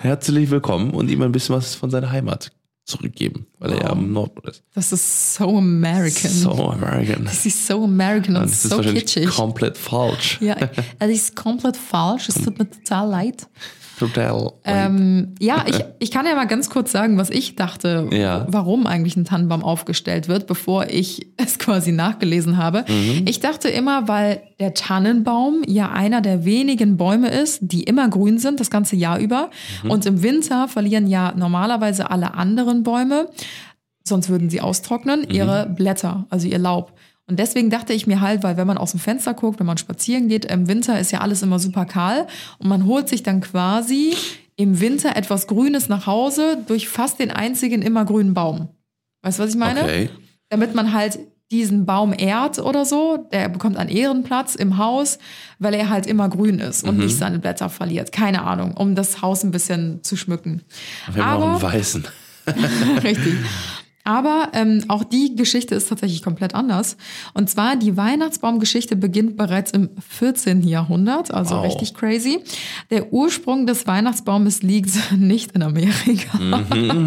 [0.00, 2.50] herzlich willkommen und ihm ein bisschen was von seiner Heimat
[2.84, 3.92] zurückgeben, weil er ja Wow.
[3.92, 4.62] am Nordpol ist.
[4.74, 6.30] Das ist so American.
[6.30, 7.24] So American.
[7.24, 9.28] Das ist so American und ist so kitschig.
[9.28, 10.38] komplett falsch.
[10.40, 10.56] Ja,
[10.98, 12.28] es ist komplett falsch.
[12.28, 13.46] Es tut mir total leid.
[13.98, 14.52] Total.
[14.64, 18.46] Ähm, ja, ich, ich kann ja mal ganz kurz sagen, was ich dachte, Ja.
[18.48, 22.84] warum eigentlich ein Tannenbaum aufgestellt wird, bevor ich es quasi nachgelesen habe.
[22.88, 23.24] Mhm.
[23.26, 28.38] Ich dachte immer, weil der Tannenbaum ja einer der wenigen Bäume ist, die immer grün
[28.38, 29.50] sind, das ganze Jahr über.
[29.84, 29.90] Mhm.
[29.90, 33.28] Und im Winter verlieren ja normalerweise alle anderen Bäume,
[34.04, 36.92] sonst würden sie austrocknen, ihre Blätter, also ihr Laub.
[37.28, 39.78] Und deswegen dachte ich mir halt, weil wenn man aus dem Fenster guckt, wenn man
[39.78, 42.26] spazieren geht, im Winter ist ja alles immer super kahl
[42.58, 44.14] und man holt sich dann quasi
[44.56, 48.68] im Winter etwas Grünes nach Hause durch fast den einzigen immer grünen Baum.
[49.22, 49.82] Weißt du, was ich meine?
[49.82, 50.10] Okay.
[50.50, 51.18] Damit man halt
[51.50, 55.18] diesen Baum ehrt oder so, der bekommt einen Ehrenplatz im Haus,
[55.58, 58.10] weil er halt immer grün ist und nicht seine Blätter verliert.
[58.10, 60.62] Keine Ahnung, um das Haus ein bisschen zu schmücken.
[61.12, 62.04] Wir haben auch Aber- einen Weißen.
[63.04, 63.34] Richtig.
[64.04, 66.96] Aber ähm, auch die Geschichte ist tatsächlich komplett anders.
[67.34, 70.62] Und zwar die Weihnachtsbaumgeschichte beginnt bereits im 14.
[70.66, 71.64] Jahrhundert, also Wow.
[71.66, 72.40] richtig crazy.
[72.90, 76.38] Der Ursprung des Weihnachtsbaumes liegt nicht in Amerika,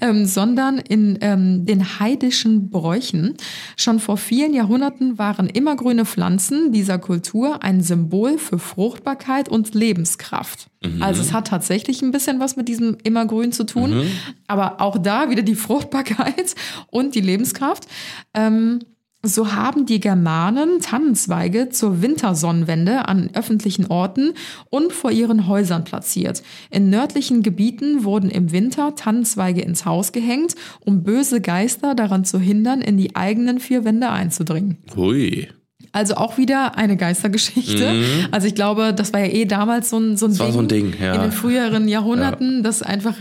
[0.00, 3.34] ähm, sondern in ähm, den heidischen Bräuchen.
[3.76, 10.68] Schon vor vielen Jahrhunderten waren immergrüne Pflanzen dieser Kultur ein Symbol für Fruchtbarkeit und Lebenskraft.
[11.00, 14.06] Also es hat tatsächlich ein bisschen was mit diesem Immergrün zu tun,
[14.46, 16.54] aber auch da wieder die Fruchtbarkeit
[16.90, 17.86] und die Lebenskraft.
[18.34, 18.80] Ähm,
[19.24, 24.32] so haben die Germanen Tannenzweige zur Wintersonnenwende an öffentlichen Orten
[24.68, 26.42] und vor ihren Häusern platziert.
[26.70, 32.40] In nördlichen Gebieten wurden im Winter Tannenzweige ins Haus gehängt, um böse Geister daran zu
[32.40, 34.78] hindern, in die eigenen vier Wände einzudringen.
[34.96, 35.48] Hui.
[35.92, 38.02] Also auch wieder eine Geistergeschichte.
[38.30, 40.58] Also ich glaube, das war ja eh damals so ein, so ein, war Ding, so
[40.60, 41.14] ein Ding, ja.
[41.14, 43.14] in den früheren Jahrhunderten, das einfach,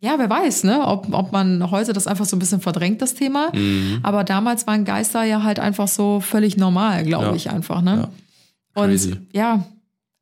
[0.00, 3.14] ja, wer weiß, ne, ob, ob man heute das einfach so ein bisschen verdrängt, das
[3.14, 3.50] Thema.
[3.54, 4.00] Mhm.
[4.02, 7.34] Aber damals waren Geister ja halt einfach so völlig normal, glaube Ja.
[7.34, 8.08] ich einfach, ne?
[8.74, 9.16] Und Crazy.
[9.32, 9.64] ja,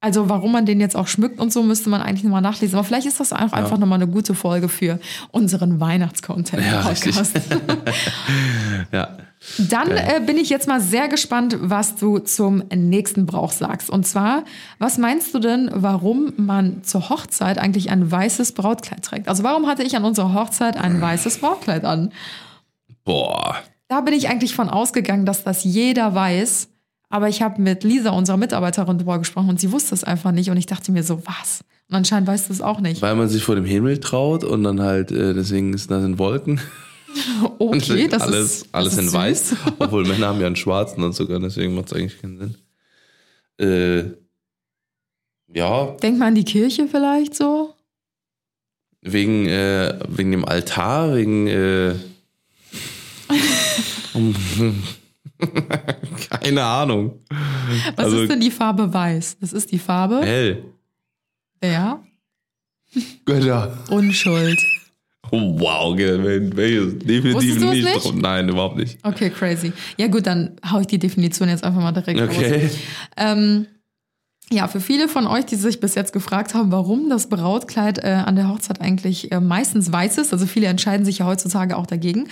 [0.00, 2.76] also warum man den jetzt auch schmückt und so, müsste man eigentlich nochmal nachlesen.
[2.76, 4.98] Aber vielleicht ist das auch einfach nochmal eine gute Folge für
[5.30, 7.40] unseren Ja, Weihnachtscontent-Podcast.
[8.90, 9.16] Ja.
[9.58, 13.90] Dann äh, bin ich jetzt mal sehr gespannt, was du zum nächsten Brauch sagst.
[13.90, 14.44] Und zwar,
[14.78, 19.28] was meinst du denn, warum man zur Hochzeit eigentlich ein weißes Brautkleid trägt?
[19.28, 22.12] Also warum hatte ich an unserer Hochzeit ein weißes Brautkleid an?
[23.04, 23.56] Boah.
[23.88, 26.68] Da bin ich eigentlich von ausgegangen, dass das jeder weiß.
[27.10, 30.50] Aber ich habe mit Lisa, unserer Mitarbeiterin, darüber gesprochen und sie wusste es einfach nicht.
[30.50, 31.62] Und ich dachte mir so, was?
[31.90, 33.02] Und anscheinend weißt du es auch nicht.
[33.02, 36.18] Weil man sich vor dem Himmel traut und dann halt, äh, deswegen ist das in
[36.18, 36.60] Wolken.
[37.58, 39.54] Okay, das alles, ist alles das in ist weiß.
[39.78, 42.54] Obwohl Männer haben ja einen schwarzen und sogar, deswegen macht es eigentlich keinen Sinn.
[43.58, 44.04] Äh,
[45.54, 47.74] ja, Denk mal an die Kirche vielleicht so.
[49.02, 51.94] wegen, äh, wegen dem Altar, wegen, äh,
[56.40, 57.20] Keine Ahnung.
[57.96, 59.38] Was Also- ist denn die Farbe weiß?
[59.40, 60.64] Das ist die Farbe Hell.
[61.62, 62.02] der
[63.24, 63.78] Götter.
[63.90, 64.58] Unschuld.
[65.34, 65.96] Oh, wow?
[65.96, 67.84] Definitiv Wusstest du nicht.
[67.84, 68.14] nicht?
[68.16, 68.98] Nein, überhaupt nicht.
[69.02, 69.72] Okay, crazy.
[69.96, 72.64] Ja gut, dann hau ich die Definition jetzt einfach mal direkt Okay.
[72.64, 72.76] raus.
[73.16, 73.66] Ähm,
[74.50, 78.08] ja, für viele von euch, die sich bis jetzt gefragt haben, warum das Brautkleid äh,
[78.08, 81.86] an der Hochzeit eigentlich äh, meistens weiß ist, also viele entscheiden sich ja heutzutage auch
[81.86, 82.28] dagegen.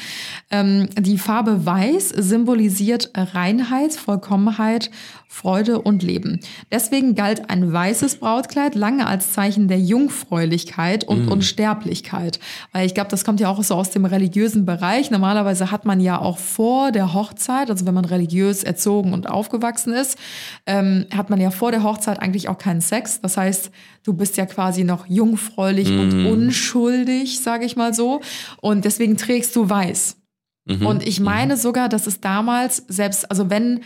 [0.50, 4.90] Ähm, die Farbe Weiß symbolisiert Reinheit, Vollkommenheit,
[5.32, 6.40] Freude und Leben.
[6.72, 12.40] Deswegen galt ein weißes Brautkleid lange als Zeichen der Jungfräulichkeit und Unsterblichkeit.
[12.72, 15.12] Weil ich glaube, das kommt ja auch so aus dem religiösen Bereich.
[15.12, 19.92] Normalerweise hat man ja auch vor der Hochzeit, also wenn man religiös erzogen und aufgewachsen
[19.92, 20.18] ist,
[20.66, 23.20] ähm, hat man ja vor der Hochzeit eigentlich auch keinen Sex.
[23.20, 23.70] Das heißt,
[24.02, 28.20] du bist ja quasi noch jungfräulich und unschuldig, sage ich mal so.
[28.60, 30.16] Und deswegen trägst du weiß.
[30.84, 33.80] Und ich meine sogar, dass es damals, selbst, also wenn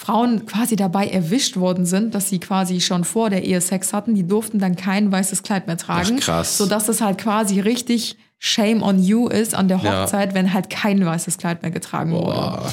[0.00, 4.14] Frauen quasi dabei erwischt worden sind, dass sie quasi schon vor der Ehe Sex hatten,
[4.14, 6.18] die durften dann kein weißes Kleid mehr tragen.
[6.20, 6.56] Ach, krass.
[6.56, 10.02] Sodass es halt quasi richtig Shame on you ist an der Ja.
[10.04, 12.26] Hochzeit, wenn halt kein weißes Kleid mehr getragen wurde.
[12.26, 12.72] Boah,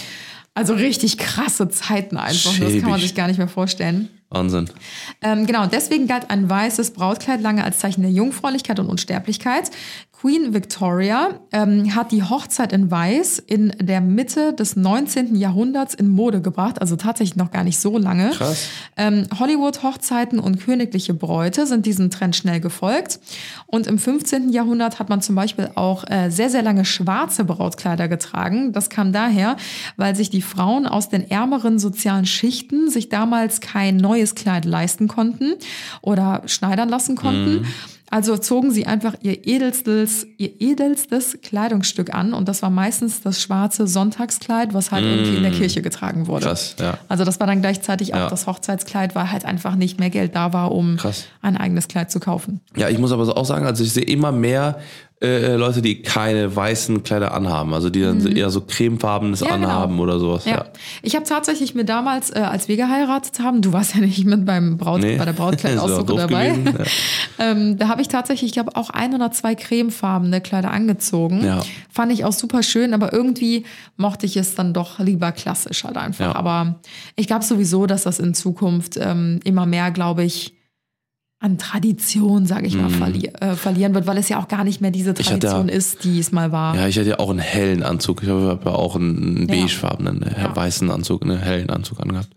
[0.53, 2.51] Also richtig krasse Zeiten einfach.
[2.51, 3.01] Das kann man Schäbig.
[3.01, 4.07] sich gar nicht mehr vorstellen.
[4.29, 4.69] Wahnsinn.
[5.21, 9.71] Ähm, genau, deswegen galt ein weißes Brautkleid lange als Zeichen der Jungfräulichkeit und Unsterblichkeit.
[10.21, 15.35] Queen Victoria ähm, hat die Hochzeit in Weiß in der Mitte des 19.
[15.35, 18.29] Jahrhunderts in Mode gebracht, also tatsächlich noch gar nicht so lange.
[18.31, 18.69] Krass.
[18.95, 23.19] Ähm, Hollywood-Hochzeiten und königliche Bräute sind diesem Trend schnell gefolgt.
[23.67, 24.51] Und im 15.
[24.51, 28.71] Jahrhundert hat man zum Beispiel auch äh, sehr, sehr lange schwarze Brautkleider getragen.
[28.71, 29.57] Das kam daher,
[29.97, 35.09] weil sich die Frauen aus den ärmeren sozialen Schichten sich damals kein neues Kleid leisten
[35.09, 35.55] konnten
[36.01, 37.65] oder schneidern lassen konnten.
[38.11, 43.41] Also zogen sie einfach ihr edelstes, ihr edelstes Kleidungsstück an und das war meistens das
[43.41, 46.45] schwarze Sonntagskleid, was halt irgendwie in der Kirche getragen wurde.
[46.45, 46.99] Krass, ja.
[47.09, 48.29] Also das war dann gleichzeitig auch Ja.
[48.29, 51.25] das Hochzeitskleid, weil halt einfach nicht mehr Geld da war, um Krass.
[51.41, 52.61] ein eigenes Kleid zu kaufen.
[52.77, 54.79] Ja, ich muss aber so auch sagen, also ich sehe immer mehr
[55.25, 59.47] äh, Leute, die keine weißen Kleider anhaben, also die dann so eher so cremefarbenes Mhm.
[59.47, 59.67] Ja, genau.
[59.67, 60.45] anhaben oder sowas.
[60.45, 60.51] Ja.
[60.51, 60.65] Ja.
[61.01, 64.45] Ich habe tatsächlich mir damals, äh, als wir geheiratet haben, du warst ja nicht mit
[64.45, 65.17] beim Braut, Nee.
[65.17, 66.49] bei der Brautkleidaussuche dabei.
[66.49, 66.73] gewesen,
[67.39, 71.43] ähm, da habe ich tatsächlich, ich glaube, auch ein oder zwei cremefarbene Kleider angezogen.
[71.43, 71.61] Ja.
[71.89, 73.65] Fand ich auch super schön, aber irgendwie
[73.97, 76.25] mochte ich es dann doch lieber klassisch halt einfach.
[76.25, 76.35] Ja.
[76.35, 76.75] Aber
[77.15, 80.54] ich glaube sowieso, dass das in Zukunft ähm, immer mehr, glaube ich,
[81.39, 84.81] an Tradition, sage ich mal, verli äh, verlieren wird, weil es ja auch gar nicht
[84.81, 85.15] mehr diese Mhm.
[85.17, 86.75] Hatte Tradition ja- ist, die es mal war.
[86.75, 88.23] Ja, ich hatte ja auch einen hellen Anzug.
[88.23, 90.55] Ich habe ja auch einen beigefarbenen, äh, Ja.
[90.55, 92.29] weißen Anzug, einen hellen Anzug angehabt.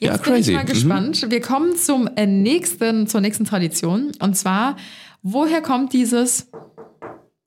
[0.00, 0.50] Jetzt ja, bin crazy.
[0.52, 0.66] ich mal Mhm.
[0.68, 1.26] gespannt.
[1.28, 4.12] Wir kommen zum äh, nächsten, zur nächsten Tradition.
[4.20, 4.76] Und zwar,
[5.22, 6.48] woher kommt dieses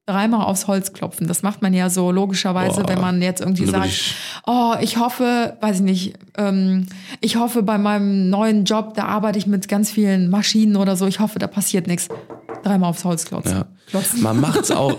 [0.06, 1.28] dreimal aufs Holz klopfen?
[1.28, 2.90] Das macht man ja so logischerweise, Boah.
[2.90, 6.88] wenn man jetzt irgendwie sagt, ich- oh, ich hoffe, weiß ich nicht, ähm,
[7.22, 11.08] ich hoffe bei meinem neuen Job, da arbeite ich mit ganz vielen Maschinen oder so,
[11.08, 12.10] ich hoffe, da passiert nichts.
[12.64, 13.52] Dreimal aufs Holz klopfen.
[13.52, 13.66] Ja.
[13.90, 14.22] klopfen.
[14.22, 14.98] Man macht's auch.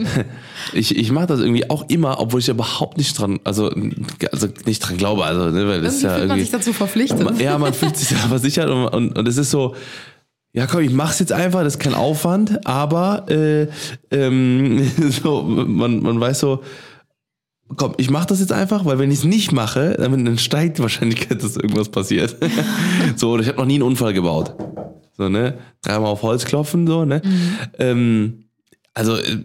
[0.72, 3.72] ich ich mache das irgendwie auch immer, obwohl ich überhaupt nicht dran, also,
[4.32, 5.24] also nicht dran glaube.
[5.24, 7.24] Also, ne, weil das ist Irgendwie ja fühlt man irgendwie, sich dazu verpflichtet.
[7.24, 9.74] Man- Ja, man fühlt sich da versichert und, und, und es ist so,
[10.56, 13.68] ja komm, ich mach's jetzt einfach, das ist kein Aufwand, aber äh,
[14.10, 14.90] ähm,
[15.22, 16.62] so, man, man weiß so,
[17.76, 20.82] komm, ich mach das jetzt einfach, weil wenn ich es nicht mache, dann, steigt die
[20.82, 22.36] Wahrscheinlichkeit, dass irgendwas passiert.
[23.16, 24.54] so, oder ich habe noch nie einen Unfall gebaut.
[25.18, 25.58] So, ne?
[25.82, 27.20] Dreimal auf Holz klopfen, so, ne?
[27.78, 28.45] Ähm,
[28.96, 29.42] also äh,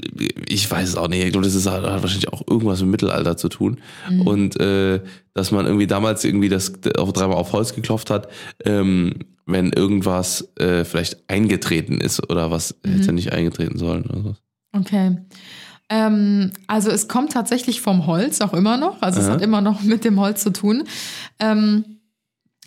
[0.47, 1.23] ich weiß es auch nicht.
[1.23, 3.79] Ich glaube, das ist, hat wahrscheinlich auch irgendwas mit Mittelalter zu tun.
[4.25, 5.01] Und äh,
[5.33, 8.29] dass man irgendwie damals irgendwie das auch dreimal auf Holz geklopft hat,
[8.65, 9.13] ähm,
[9.45, 14.05] wenn irgendwas äh, vielleicht eingetreten ist oder was hätte nicht eingetreten sollen.
[14.05, 14.35] Oder so.
[14.73, 15.17] Okay.
[15.89, 19.01] Ähm, also es kommt tatsächlich vom Holz auch immer noch.
[19.01, 19.33] Also es Aha.
[19.33, 20.83] hat immer noch mit dem Holz zu tun.
[21.39, 22.00] Ähm,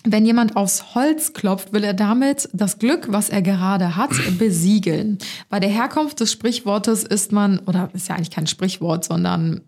[0.04, 5.18] wenn jemand aufs Holz klopft, will er damit das Glück, was er gerade hat, besiegeln.
[5.48, 9.62] Bei der Herkunft des Sprichwortes ist man, oder ist ja eigentlich kein Sprichwort, sondern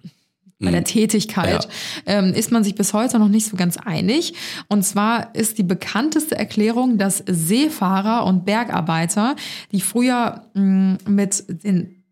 [0.58, 1.68] bei der Tätigkeit
[2.06, 4.32] ähm, ist man sich bis heute noch nicht so ganz einig.
[4.68, 9.36] Und zwar ist die bekannteste Erklärung, dass Seefahrer und Bergarbeiter,
[9.72, 12.04] die früher mh, mit den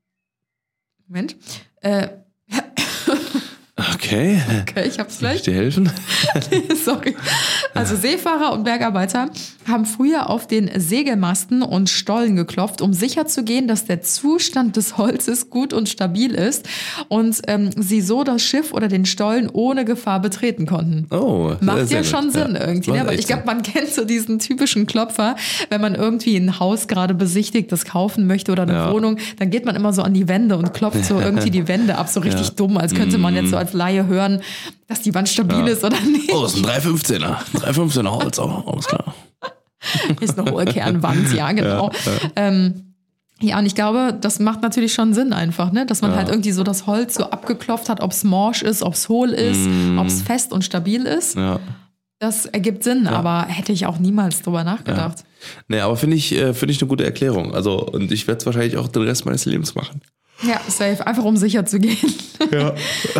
[1.08, 1.36] Moment,
[1.80, 2.08] äh,
[3.92, 5.36] Okay, okay, ich hab's gleich.
[5.36, 5.90] ich dir helfen?
[6.84, 7.14] Sorry.
[7.74, 9.28] Also Seefahrer und Bergarbeiter
[9.68, 15.50] haben früher auf den Segelmasten und Stollen geklopft, um sicherzugehen, dass der Zustand des Holzes
[15.50, 16.68] gut und stabil ist
[17.08, 21.06] und ähm, sie so das Schiff oder den Stollen ohne Gefahr betreten konnten.
[21.10, 22.06] Oh, Macht ja gut.
[22.06, 23.00] schon Sinn Ja, irgendwie, ne?
[23.06, 25.36] Weil echt ich glaube, man kennt so diesen typischen Klopfer,
[25.70, 28.92] wenn man irgendwie ein Haus gerade besichtigt, das kaufen möchte oder eine Ja.
[28.92, 31.96] Wohnung, dann geht man immer so an die Wände und klopft so irgendwie die Wände
[31.96, 32.52] ab, so richtig Ja.
[32.52, 32.56] Mhm.
[32.56, 34.40] dumm, als könnte man jetzt so als Laie hören,
[34.86, 36.32] dass die Wand stabil ist oder nicht.
[36.32, 37.36] Oh, das ist ein 315er.
[37.54, 39.14] 315er Holz, oh, alles klar.
[40.20, 41.90] Ist eine hohe Kernwand, ja, genau.
[42.36, 42.94] Ähm,
[43.40, 45.84] ja, und ich glaube, das macht natürlich schon Sinn einfach, ne?
[45.84, 48.94] Dass man halt irgendwie so das Holz so abgeklopft hat, ob es morsch ist, ob
[48.94, 51.36] es hohl ist, ob es fest und stabil ist.
[51.36, 51.60] Ja.
[52.20, 55.24] Das ergibt Sinn, aber hätte ich auch niemals drüber nachgedacht.
[55.68, 57.54] Nee, aber finde ich, äh, finde ich eine gute Erklärung.
[57.54, 60.00] Also, und ich werde es wahrscheinlich auch den Rest meines Lebens machen.
[60.46, 60.60] Ja.
[60.68, 61.06] safe.
[61.06, 62.14] Einfach um sicher zu gehen.
[62.52, 62.74] Ja.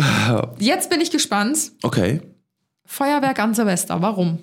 [0.59, 1.71] Jetzt bin ich gespannt.
[1.83, 2.21] Okay.
[2.85, 4.01] Feuerwerk an Silvester.
[4.01, 4.39] Warum?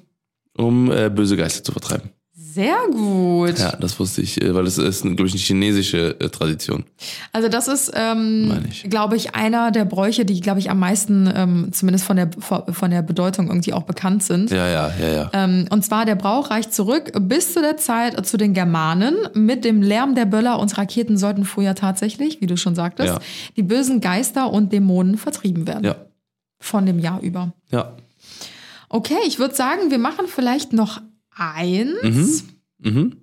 [0.56, 2.10] Um äh, böse Geister zu vertreiben.
[2.54, 3.58] Sehr gut.
[3.58, 6.84] Ja, das wusste ich, äh, weil das ist, glaube ich, eine chinesische äh, Tradition.
[7.32, 8.82] Also das ist, ähm, ich.
[8.90, 12.90] glaube ich, einer der Bräuche, die, glaube ich, am meisten, ähm, zumindest von der, von
[12.90, 14.50] der Bedeutung irgendwie auch bekannt sind.
[14.50, 15.30] Ja, ja, ja, ja.
[15.32, 19.16] Ähm, und zwar der Brauch reicht zurück bis zu der Zeit zu den Germanen.
[19.32, 23.18] Mit dem Lärm der Böller und Raketen sollten früher tatsächlich, wie du schon sagtest, Ja.
[23.56, 25.84] die bösen Geister und Dämonen vertrieben werden.
[25.84, 25.96] Ja,
[26.60, 27.52] Von dem Jahr über.
[27.70, 27.92] ja.
[28.94, 31.00] Okay, ich würde sagen, wir machen vielleicht noch
[31.34, 32.44] eins.
[32.78, 33.16] Mhm.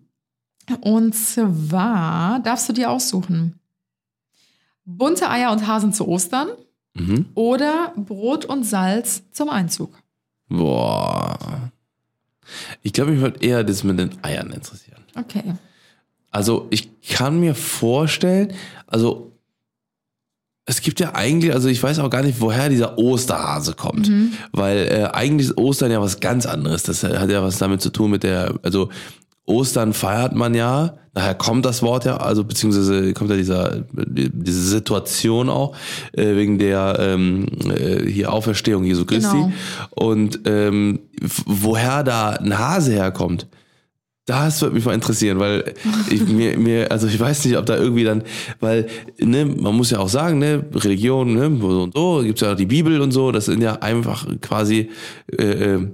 [0.81, 3.59] Und zwar darfst du dir aussuchen.
[4.85, 6.49] Bunte Eier und Hasen zu Ostern
[6.95, 7.27] Mhm.
[7.35, 9.93] oder Brot und Salz zum Einzug.
[10.47, 11.71] Boah.
[12.81, 15.03] Ich glaube, mich würde eher das mit den Eiern interessieren.
[15.15, 15.53] Okay.
[16.31, 18.53] Also ich kann mir vorstellen,
[18.87, 19.28] also
[20.69, 24.07] es gibt ja eigentlich, also ich weiß auch gar nicht, woher dieser Osterhase kommt,
[24.51, 26.83] weil äh, eigentlich ist Ostern ja was ganz anderes.
[26.83, 28.89] Das hat ja was damit zu tun mit der, also
[29.47, 34.61] Ostern feiert man ja, daher kommt das Wort ja, also beziehungsweise kommt ja dieser, diese
[34.61, 35.75] Situation auch,
[36.11, 39.37] äh, wegen der ähm, äh, hier Auferstehung Jesu Christi.
[39.37, 39.51] Genau.
[39.89, 40.99] Und ähm,
[41.47, 43.47] woher da ein Hase herkommt,
[44.29, 45.73] das würde mich mal interessieren, weil
[46.09, 48.23] ich, mir, mir, also ich weiß nicht, ob da irgendwie dann,
[48.59, 48.87] weil,
[49.19, 52.55] ne, man muss ja auch sagen, ne, Religion, ne, so und so, gibt's ja auch
[52.55, 54.89] die Bibel und so, das sind ja einfach quasi
[55.31, 55.87] äh, äh,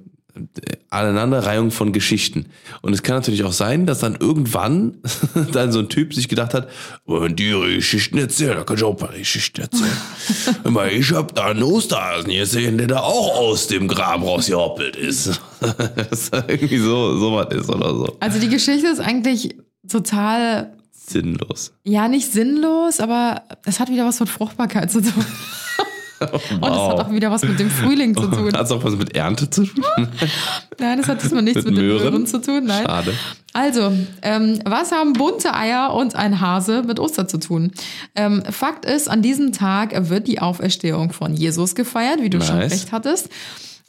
[0.90, 2.48] Aneinanderreihung von Geschichten.
[2.82, 5.00] Und es kann natürlich auch sein, dass dann irgendwann
[5.54, 6.70] dann so ein Typ sich gedacht hat,
[7.06, 9.92] "Oh, wenn die ihre Geschichten erzählen, da kann ich auch ein paar Geschichten erzählen.
[10.92, 15.40] Ich hab da einen Osterhasen gesehen, der da auch aus dem Grab rausgehoppelt ist.
[16.10, 18.18] dass da irgendwie so, so was ist oder so.
[18.20, 19.56] Also die Geschichte ist eigentlich
[19.90, 21.72] total, Sinnlos.
[21.84, 25.26] ja, nicht sinnlos, aber es hat wieder was mit Fruchtbarkeit zu tun.
[26.62, 28.54] Und es hat auch wieder was mit dem Frühling zu tun.
[28.54, 29.84] Hat es auch was mit Ernte zu tun?
[30.80, 32.04] Nein, das hat diesmal nichts Mit mit, den Möhren?
[32.04, 32.64] Möhren zu tun.
[32.66, 32.86] Nein.
[32.86, 33.14] Schade.
[33.54, 37.72] Also, ähm, was haben bunte Eier und ein Hase mit Ostern zu tun?
[38.16, 42.58] Ähm, Fakt ist, an diesem Tag wird die Auferstehung von Jesus gefeiert, wie du schon
[42.60, 42.72] Nice.
[42.72, 43.30] recht hattest.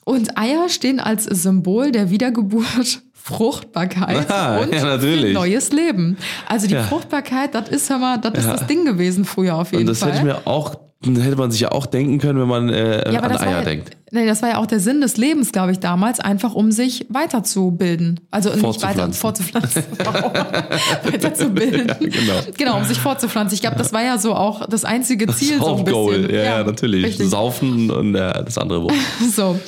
[0.05, 4.97] Und Eier stehen als Symbol der Wiedergeburt, Fruchtbarkeit Ah, und ja,
[5.33, 6.17] neues Leben.
[6.49, 6.85] Also die Ja.
[6.85, 9.99] Fruchtbarkeit, das ist hör mal, das ist das Ding gewesen früher auf jeden Und das
[9.99, 10.11] Fall.
[10.13, 13.21] hätte ich mir auch, hätte man sich ja auch denken können, wenn man äh, Ja,
[13.21, 13.97] an Eier denkt.
[14.17, 17.07] Nee, das war ja auch der Sinn des Lebens, glaube ich, damals, einfach um sich
[17.09, 18.21] weiterzubilden.
[18.31, 19.07] Also nicht weiter.
[19.17, 21.13] Wow.
[21.13, 21.87] weiterzubilden.
[22.01, 22.41] genau.
[22.57, 23.55] Genau, um sich fortzupflanzen.
[23.55, 25.59] Ich glaube, das war ja so auch das einzige Ziel.
[25.59, 26.31] so ein bisschen.
[26.31, 27.05] ja, ja, natürlich.
[27.05, 27.29] Richtig.
[27.29, 28.95] Saufen und äh, das andere Wort.
[29.35, 29.59] So.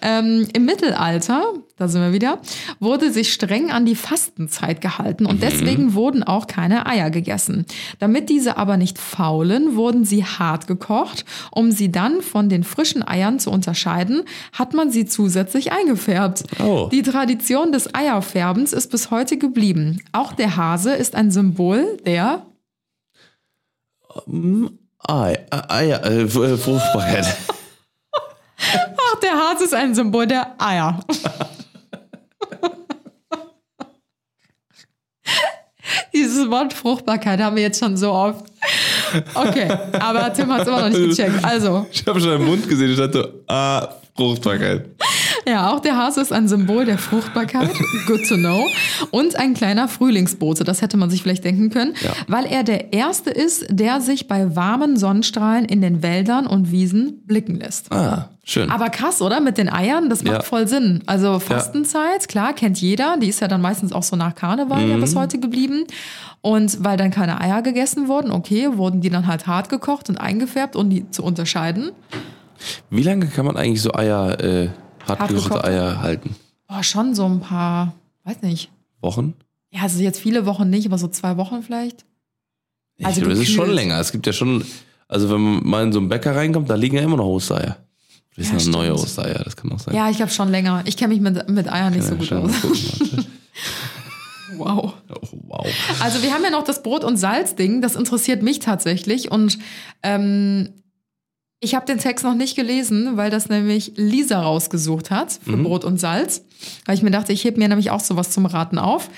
[0.00, 1.42] Ähm, Im Mittelalter,
[1.76, 2.38] da sind wir wieder,
[2.78, 7.66] wurde sich streng an die Fastenzeit gehalten und deswegen wurden auch keine Eier gegessen.
[7.98, 11.24] Damit diese aber nicht faulen, wurden sie hart gekocht.
[11.50, 13.97] Um sie dann von den frischen Eiern zu unterscheiden,
[14.52, 16.44] hat man sie zusätzlich eingefärbt.
[16.62, 16.88] Oh.
[16.90, 20.00] Die Tradition des Eierfärbens ist bis heute geblieben.
[20.12, 22.42] Auch der Hase ist ein Symbol der
[25.06, 27.26] Ei, äh, Eier, äh, F- äh, Fruchtbarkeit.
[28.60, 31.00] Ach, der Hase ist ein Symbol der Eier.
[36.14, 38.44] Dieses Wort Fruchtbarkeit haben wir jetzt schon so oft.
[39.34, 39.68] Okay,
[39.98, 41.44] aber Tim hat es immer noch nicht gecheckt.
[41.44, 44.84] Also, Ich habe schon im Mund gesehen, ich dachte, ah, Fruchtbarkeit.
[45.46, 47.70] ja, auch der Hase ist ein Symbol der Fruchtbarkeit.
[48.06, 48.66] Good to know.
[49.12, 52.10] Und ein kleiner Frühlingsbote, das hätte man sich vielleicht denken können, Ja.
[52.26, 57.22] weil er der Erste ist, der sich bei warmen Sonnenstrahlen in den Wäldern und Wiesen
[57.26, 57.92] blicken lässt.
[57.92, 58.70] Ah, schön.
[58.70, 59.40] Aber krass, oder?
[59.40, 60.42] Mit den Eiern, das macht Ja.
[60.42, 61.02] voll Sinn.
[61.06, 63.16] Also Fastenzeit, klar, kennt jeder.
[63.18, 65.00] Die ist ja dann meistens auch so nach Karneval ja Mhm.
[65.00, 65.84] bis heute geblieben.
[66.40, 70.18] Und weil dann keine Eier gegessen wurden, okay, wurden die dann halt hart gekocht und
[70.20, 71.90] eingefärbt, um die zu unterscheiden.
[72.90, 74.68] Wie lange kann man eigentlich so Eier, äh,
[75.06, 75.64] hartgekochte?
[75.64, 76.34] Eier halten?
[76.66, 77.94] Boah, schon so ein paar,
[78.24, 78.70] weiß nicht.
[79.00, 79.34] Wochen?
[79.70, 82.04] Ja, also jetzt viele Wochen nicht, aber so zwei Wochen vielleicht.
[83.02, 83.98] Also das ist schon länger.
[84.00, 84.64] Es gibt ja schon,
[85.06, 87.76] also wenn man mal in so einen Bäcker reinkommt, da liegen ja immer noch Ostereier.
[88.36, 88.94] Das Ja, sind noch neue.
[88.94, 89.94] Ostereier, das kann auch sein.
[89.94, 90.82] Ja, ich glaube schon länger.
[90.86, 92.50] Ich kenne mich mit, mit Eiern nicht so gut aus.
[94.56, 94.94] Wow.
[95.10, 95.66] oh, wow.
[96.00, 99.30] Also wir haben ja noch das Brot- und Salz-Ding, das interessiert mich tatsächlich.
[99.30, 99.58] Und
[100.02, 100.70] ähm,
[101.60, 105.64] Ich habe den Text noch nicht gelesen, weil das nämlich Lisa rausgesucht hat für Mhm.
[105.64, 106.42] Brot und Salz.
[106.86, 109.08] Weil ich mir dachte, ich heb mir nämlich auch sowas zum Raten auf.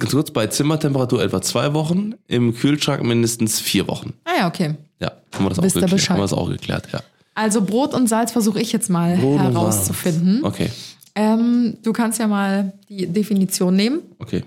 [0.00, 4.12] Ganz kurz, bei Zimmertemperatur etwa zwei Wochen, im Kühlschrank mindestens vier Wochen.
[4.24, 4.74] Ah ja, okay.
[5.00, 6.88] Ja, haben wir das, auch Wisst geklärt, haben wir das auch geklärt.
[6.92, 7.00] Ja.
[7.36, 10.44] Also Brot und Salz versuche ich jetzt mal Brot herauszufinden.
[10.44, 10.70] Okay,
[11.16, 14.00] Ähm, du kannst ja mal die Definition nehmen.
[14.18, 14.42] okay.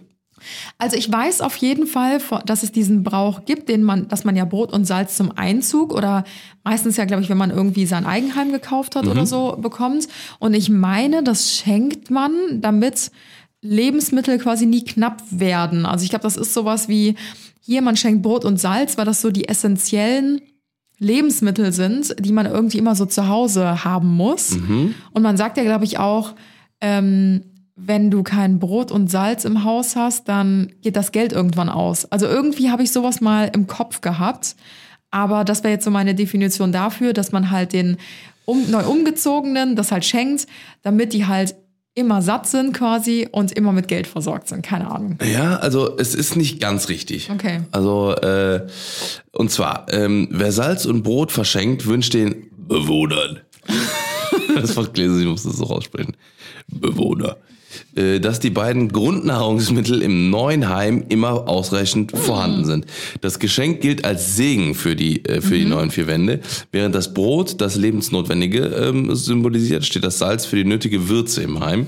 [0.78, 4.36] Also ich weiß auf jeden Fall, dass es diesen Brauch gibt, den man, dass man
[4.36, 6.24] ja Brot und Salz zum Einzug oder
[6.64, 10.08] meistens ja, glaube ich, wenn man irgendwie sein Eigenheim gekauft hat oder so bekommt.
[10.40, 13.12] Und ich meine, das schenkt man, damit
[13.62, 15.86] Lebensmittel quasi nie knapp werden.
[15.86, 17.16] Also ich glaube, das ist sowas wie
[17.60, 20.42] hier, man schenkt Brot und Salz, weil das so die essentiellen
[21.00, 24.54] Lebensmittel sind, die man irgendwie immer so zu Hause haben muss.
[25.14, 26.34] Und man sagt ja, glaube ich, auch,
[26.82, 27.44] ähm,
[27.78, 32.12] wenn du kein Brot und Salz im Haus hast, dann geht das Geld irgendwann aus.
[32.12, 34.56] Also irgendwie habe ich sowas mal im Kopf gehabt.
[35.12, 37.98] Aber das wäre jetzt so meine Definition dafür, dass man halt den
[38.46, 40.48] um, neu umgezogenen das halt schenkt,
[40.82, 41.56] damit die halt
[41.94, 44.64] immer satt sind quasi und immer mit Geld versorgt sind.
[44.64, 45.18] Keine Ahnung.
[45.24, 47.30] Ja, also es ist nicht ganz richtig.
[47.32, 47.62] Okay.
[47.72, 48.68] Also, äh,
[49.32, 53.42] und zwar, ähm, wer Salz und Brot verschenkt, wünscht den Bewohnern.
[54.56, 56.16] das war gelesen, ich muss das so raussprechen.
[56.68, 57.38] Bewohner.
[57.96, 62.86] Äh, dass die beiden Grundnahrungsmittel im neuen Heim immer ausreichend vorhanden sind.
[63.22, 66.40] Das Geschenk gilt als Segen für die, äh, für die neuen vier Wände.
[66.72, 71.60] Während das Brot das Lebensnotwendige ähm, symbolisiert, steht das Salz für die nötige Würze im
[71.60, 71.88] Heim.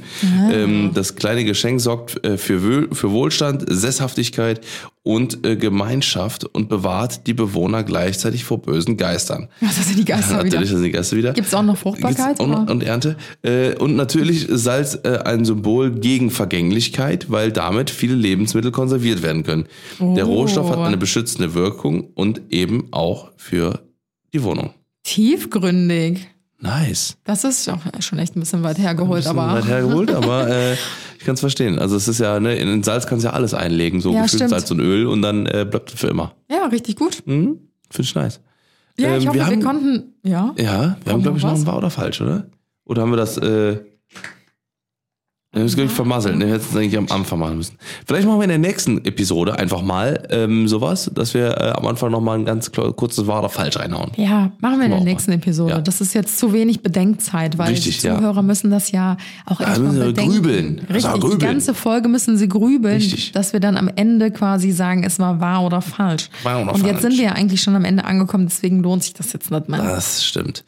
[0.52, 4.62] Ähm, das kleine Geschenk sorgt äh, für, Wö- für Wohlstand, Sesshaftigkeit
[5.04, 9.48] und äh, Gemeinschaft und bewahrt die Bewohner gleichzeitig vor bösen Geistern.
[9.62, 10.44] Was sind die Geister wieder?
[10.44, 11.34] Natürlich sind die Gäste wieder.
[11.34, 12.68] Gibt's auch noch Fruchtbarkeit, oder?
[12.70, 13.16] und Ernte.
[13.42, 19.24] Äh, und natürlich ist Salz äh, ein Symbol gegen Vergänglichkeit, weil damit viele Lebensmittel konserviert
[19.24, 19.66] werden können.
[20.00, 20.34] Der Oh.
[20.34, 23.80] Rohstoff hat eine beschützende Wirkung und eben auch für
[24.34, 24.74] die Wohnung.
[25.04, 26.28] Tiefgründig.
[26.62, 27.16] Nice.
[27.24, 29.54] Das ist auch schon echt ein bisschen weit hergeholt, Bisschen aber.
[29.56, 30.74] weit hergeholt, aber äh,
[31.18, 31.80] ich kann es verstehen.
[31.80, 34.50] Also es ist ja, ne, in Salz kannst du ja alles einlegen, so Ja, gefühlt.
[34.50, 36.34] Salz und Öl und dann äh, bleibt es für immer.
[36.52, 37.24] Ja, richtig gut.
[37.26, 37.60] Mhm.
[37.90, 38.42] Finde ich nice.
[38.98, 40.14] Ja, ich Ähm, hoffe, wir wir, haben- konnten.
[40.24, 40.54] Ja.
[40.58, 42.48] Ja, wir haben, glaube ich, noch ein Wahr oder falsch, oder?
[42.84, 43.80] Oder haben wir das, äh,
[45.52, 46.38] wir haben es, glaube ich, vermasselt.
[46.38, 46.46] Ne?
[46.46, 47.76] Wir hätten es eigentlich am Anfang machen müssen.
[48.06, 51.88] Vielleicht machen wir in der nächsten Episode einfach mal ähm, sowas, dass wir äh, am
[51.88, 54.12] Anfang nochmal ein ganz kurzes Wahr oder falsch reinhauen.
[54.16, 55.72] Ja, machen wir in der nächsten Episode.
[55.72, 55.82] Ja.
[55.82, 58.18] Das ist jetzt zu wenig Bedenkzeit, weil Richtig, die ja.
[58.18, 60.32] Zuhörer müssen das ja auch erstmal müssen sie bedenken.
[60.34, 60.80] grübeln.
[60.88, 61.40] Richtig, Ja, die grübeln.
[61.40, 63.32] ganze Folge müssen sie grübeln, Richtig.
[63.32, 66.30] dass wir dann am Ende quasi sagen, es war wahr oder falsch.
[66.44, 67.16] Wahr oder Und jetzt falsch.
[67.16, 69.82] sind wir ja eigentlich schon am Ende angekommen, deswegen lohnt sich das jetzt nicht mehr.
[69.82, 70.64] Das stimmt.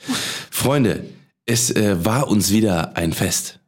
[0.50, 1.04] Freunde,
[1.46, 3.60] es äh, war uns wieder ein Fest.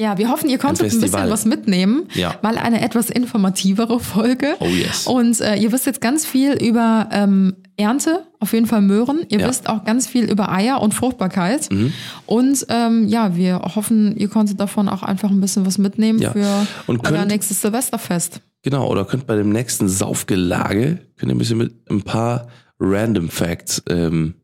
[0.00, 1.10] Ja, wir hoffen, ihr konntet ein, Festival.
[1.24, 2.08] bisschen was mitnehmen.
[2.14, 2.36] Ja.
[2.42, 4.54] Mal eine etwas informativere Folge.
[4.58, 5.06] Oh yes.
[5.06, 9.20] Und äh, ihr wisst jetzt ganz viel über ähm, Ernte, auf jeden Fall Möhren.
[9.28, 9.46] Ihr Ja.
[9.46, 9.50] Mhm.
[9.50, 11.68] wisst auch ganz viel über Eier und Fruchtbarkeit.
[12.26, 16.32] Und ähm, ja, wir hoffen, ihr konntet davon auch einfach ein bisschen was mitnehmen Ja.
[16.32, 18.40] für Und euer nächstes Silvesterfest.
[18.62, 22.48] Genau, oder könnt bei dem nächsten Saufgelage, könnt ihr ein bisschen mit ein paar
[22.78, 24.34] Random Facts ähm,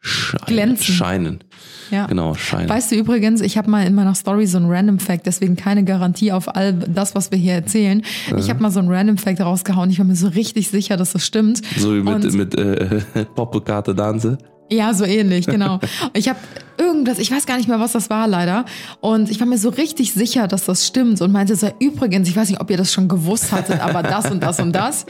[0.00, 0.46] scheinen.
[0.46, 0.94] Glänzen.
[0.94, 1.44] scheinen.
[1.90, 2.06] Ja.
[2.06, 2.68] Genau, scheinen.
[2.68, 5.84] Weißt du übrigens, ich habe mal in meiner Story so einen Random Fact, deswegen keine
[5.84, 8.02] Garantie auf all das, was wir hier erzählen.
[8.38, 9.90] Ich habe mal so einen Random Fact rausgehauen.
[9.90, 11.60] Ich war mir so richtig sicher, dass das stimmt.
[11.76, 13.00] So wie mit, Und- mit äh,
[13.34, 14.38] Poppelkarte Danze.
[14.70, 15.80] Ja, so ähnlich, genau.
[16.14, 16.38] Ich habe
[16.78, 18.64] irgendwas, ich weiß gar nicht mehr, was das war leider.
[19.00, 22.36] Und ich war mir so richtig sicher, dass das stimmt und meinte so, übrigens, ich
[22.36, 25.04] weiß nicht, ob ihr das schon gewusst hattet, aber das und das und das.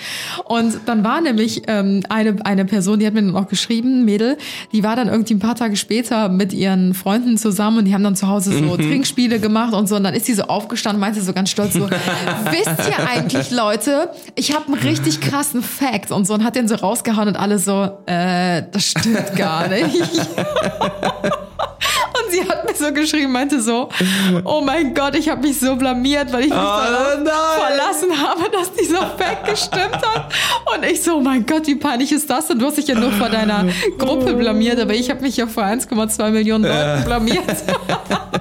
[0.47, 4.37] Und dann war nämlich ähm, eine, eine Person, die hat mir dann auch geschrieben, Mädel,
[4.73, 8.03] die war dann irgendwie ein paar Tage später mit ihren Freunden zusammen und die haben
[8.03, 9.95] dann zu Hause so Trinkspiele gemacht und so.
[9.95, 11.89] Und dann ist sie so aufgestanden und meinte so ganz stolz so,
[12.51, 16.67] wisst ihr eigentlich, Leute, ich habe einen richtig krassen Fact und so und hat den
[16.67, 20.01] so rausgehauen und alle so, äh, das stimmt gar nicht.
[22.13, 23.89] Und sie hat mir so geschrieben, meinte so,
[24.45, 27.25] oh mein Gott, ich habe mich so blamiert, weil ich mich nein.
[27.25, 30.33] verlassen habe, dass dieser Fact gestimmt hat.
[30.75, 32.59] Und ich so, oh mein Gott, wie peinlich ist das denn?
[32.59, 33.67] Du hast dich ja nur vor deiner
[33.99, 37.45] Gruppe blamiert, aber ich habe mich ja vor 1,2 Millionen Leuten blamiert.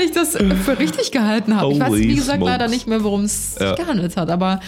[0.00, 1.72] weil ich das für richtig gehalten habe.
[1.72, 2.52] Ich weiß, wie gesagt, smokes.
[2.52, 3.68] leider nicht mehr, worum es Ja.
[3.68, 4.30] sich gehandelt hat.
[4.30, 4.60] Aber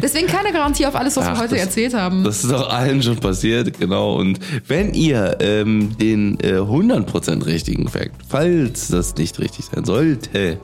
[0.00, 2.24] deswegen keine Garantie auf alles, was Ach, wir heute das- erzählt haben.
[2.24, 4.16] Das ist auch allen schon passiert, genau.
[4.16, 4.38] Und
[4.68, 10.58] wenn ihr ähm, den äh, 100% richtigen Fact, falls das nicht richtig sein sollte,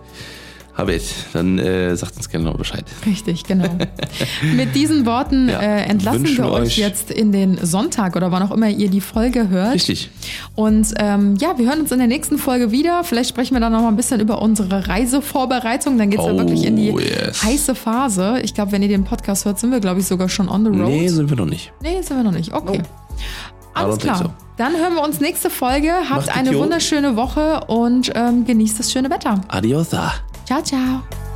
[0.81, 1.03] habet,
[1.33, 2.85] dann äh, sagt uns gerne noch Bescheid.
[3.07, 3.69] Richtig, genau.
[4.57, 5.61] Mit diesen Worten Ja.
[5.61, 9.49] äh, entlassen wir euch jetzt in den Sonntag oder wann auch immer ihr die Folge
[9.49, 9.75] hört.
[9.75, 10.11] Richtig.
[10.57, 13.05] Und ähm, ja, wir hören uns in der nächsten Folge wieder.
[13.05, 15.99] Vielleicht sprechen wir dann noch mal ein bisschen über unsere Reisevorbereitung.
[15.99, 17.43] Dann geht's ja Oh, wirklich in die yes.
[17.45, 18.41] heiße Phase.
[18.43, 20.71] Ich glaube, wenn ihr den Podcast hört, sind wir, glaube ich, sogar schon on the
[20.71, 20.89] road.
[20.89, 21.73] Nee, sind wir noch nicht.
[21.83, 22.53] Nee, sind wir noch nicht.
[22.53, 22.79] Okay.
[22.79, 22.83] I
[23.75, 24.17] Alles klar.
[24.19, 24.25] so.
[24.57, 25.91] Dann hören wir uns nächste Folge.
[26.09, 29.41] Habt Macht's eine wunderschöne Woche und ähm, genießt das schöne Wetter.
[29.49, 30.13] Adiosa.
[30.51, 31.30] Ciao, ciao.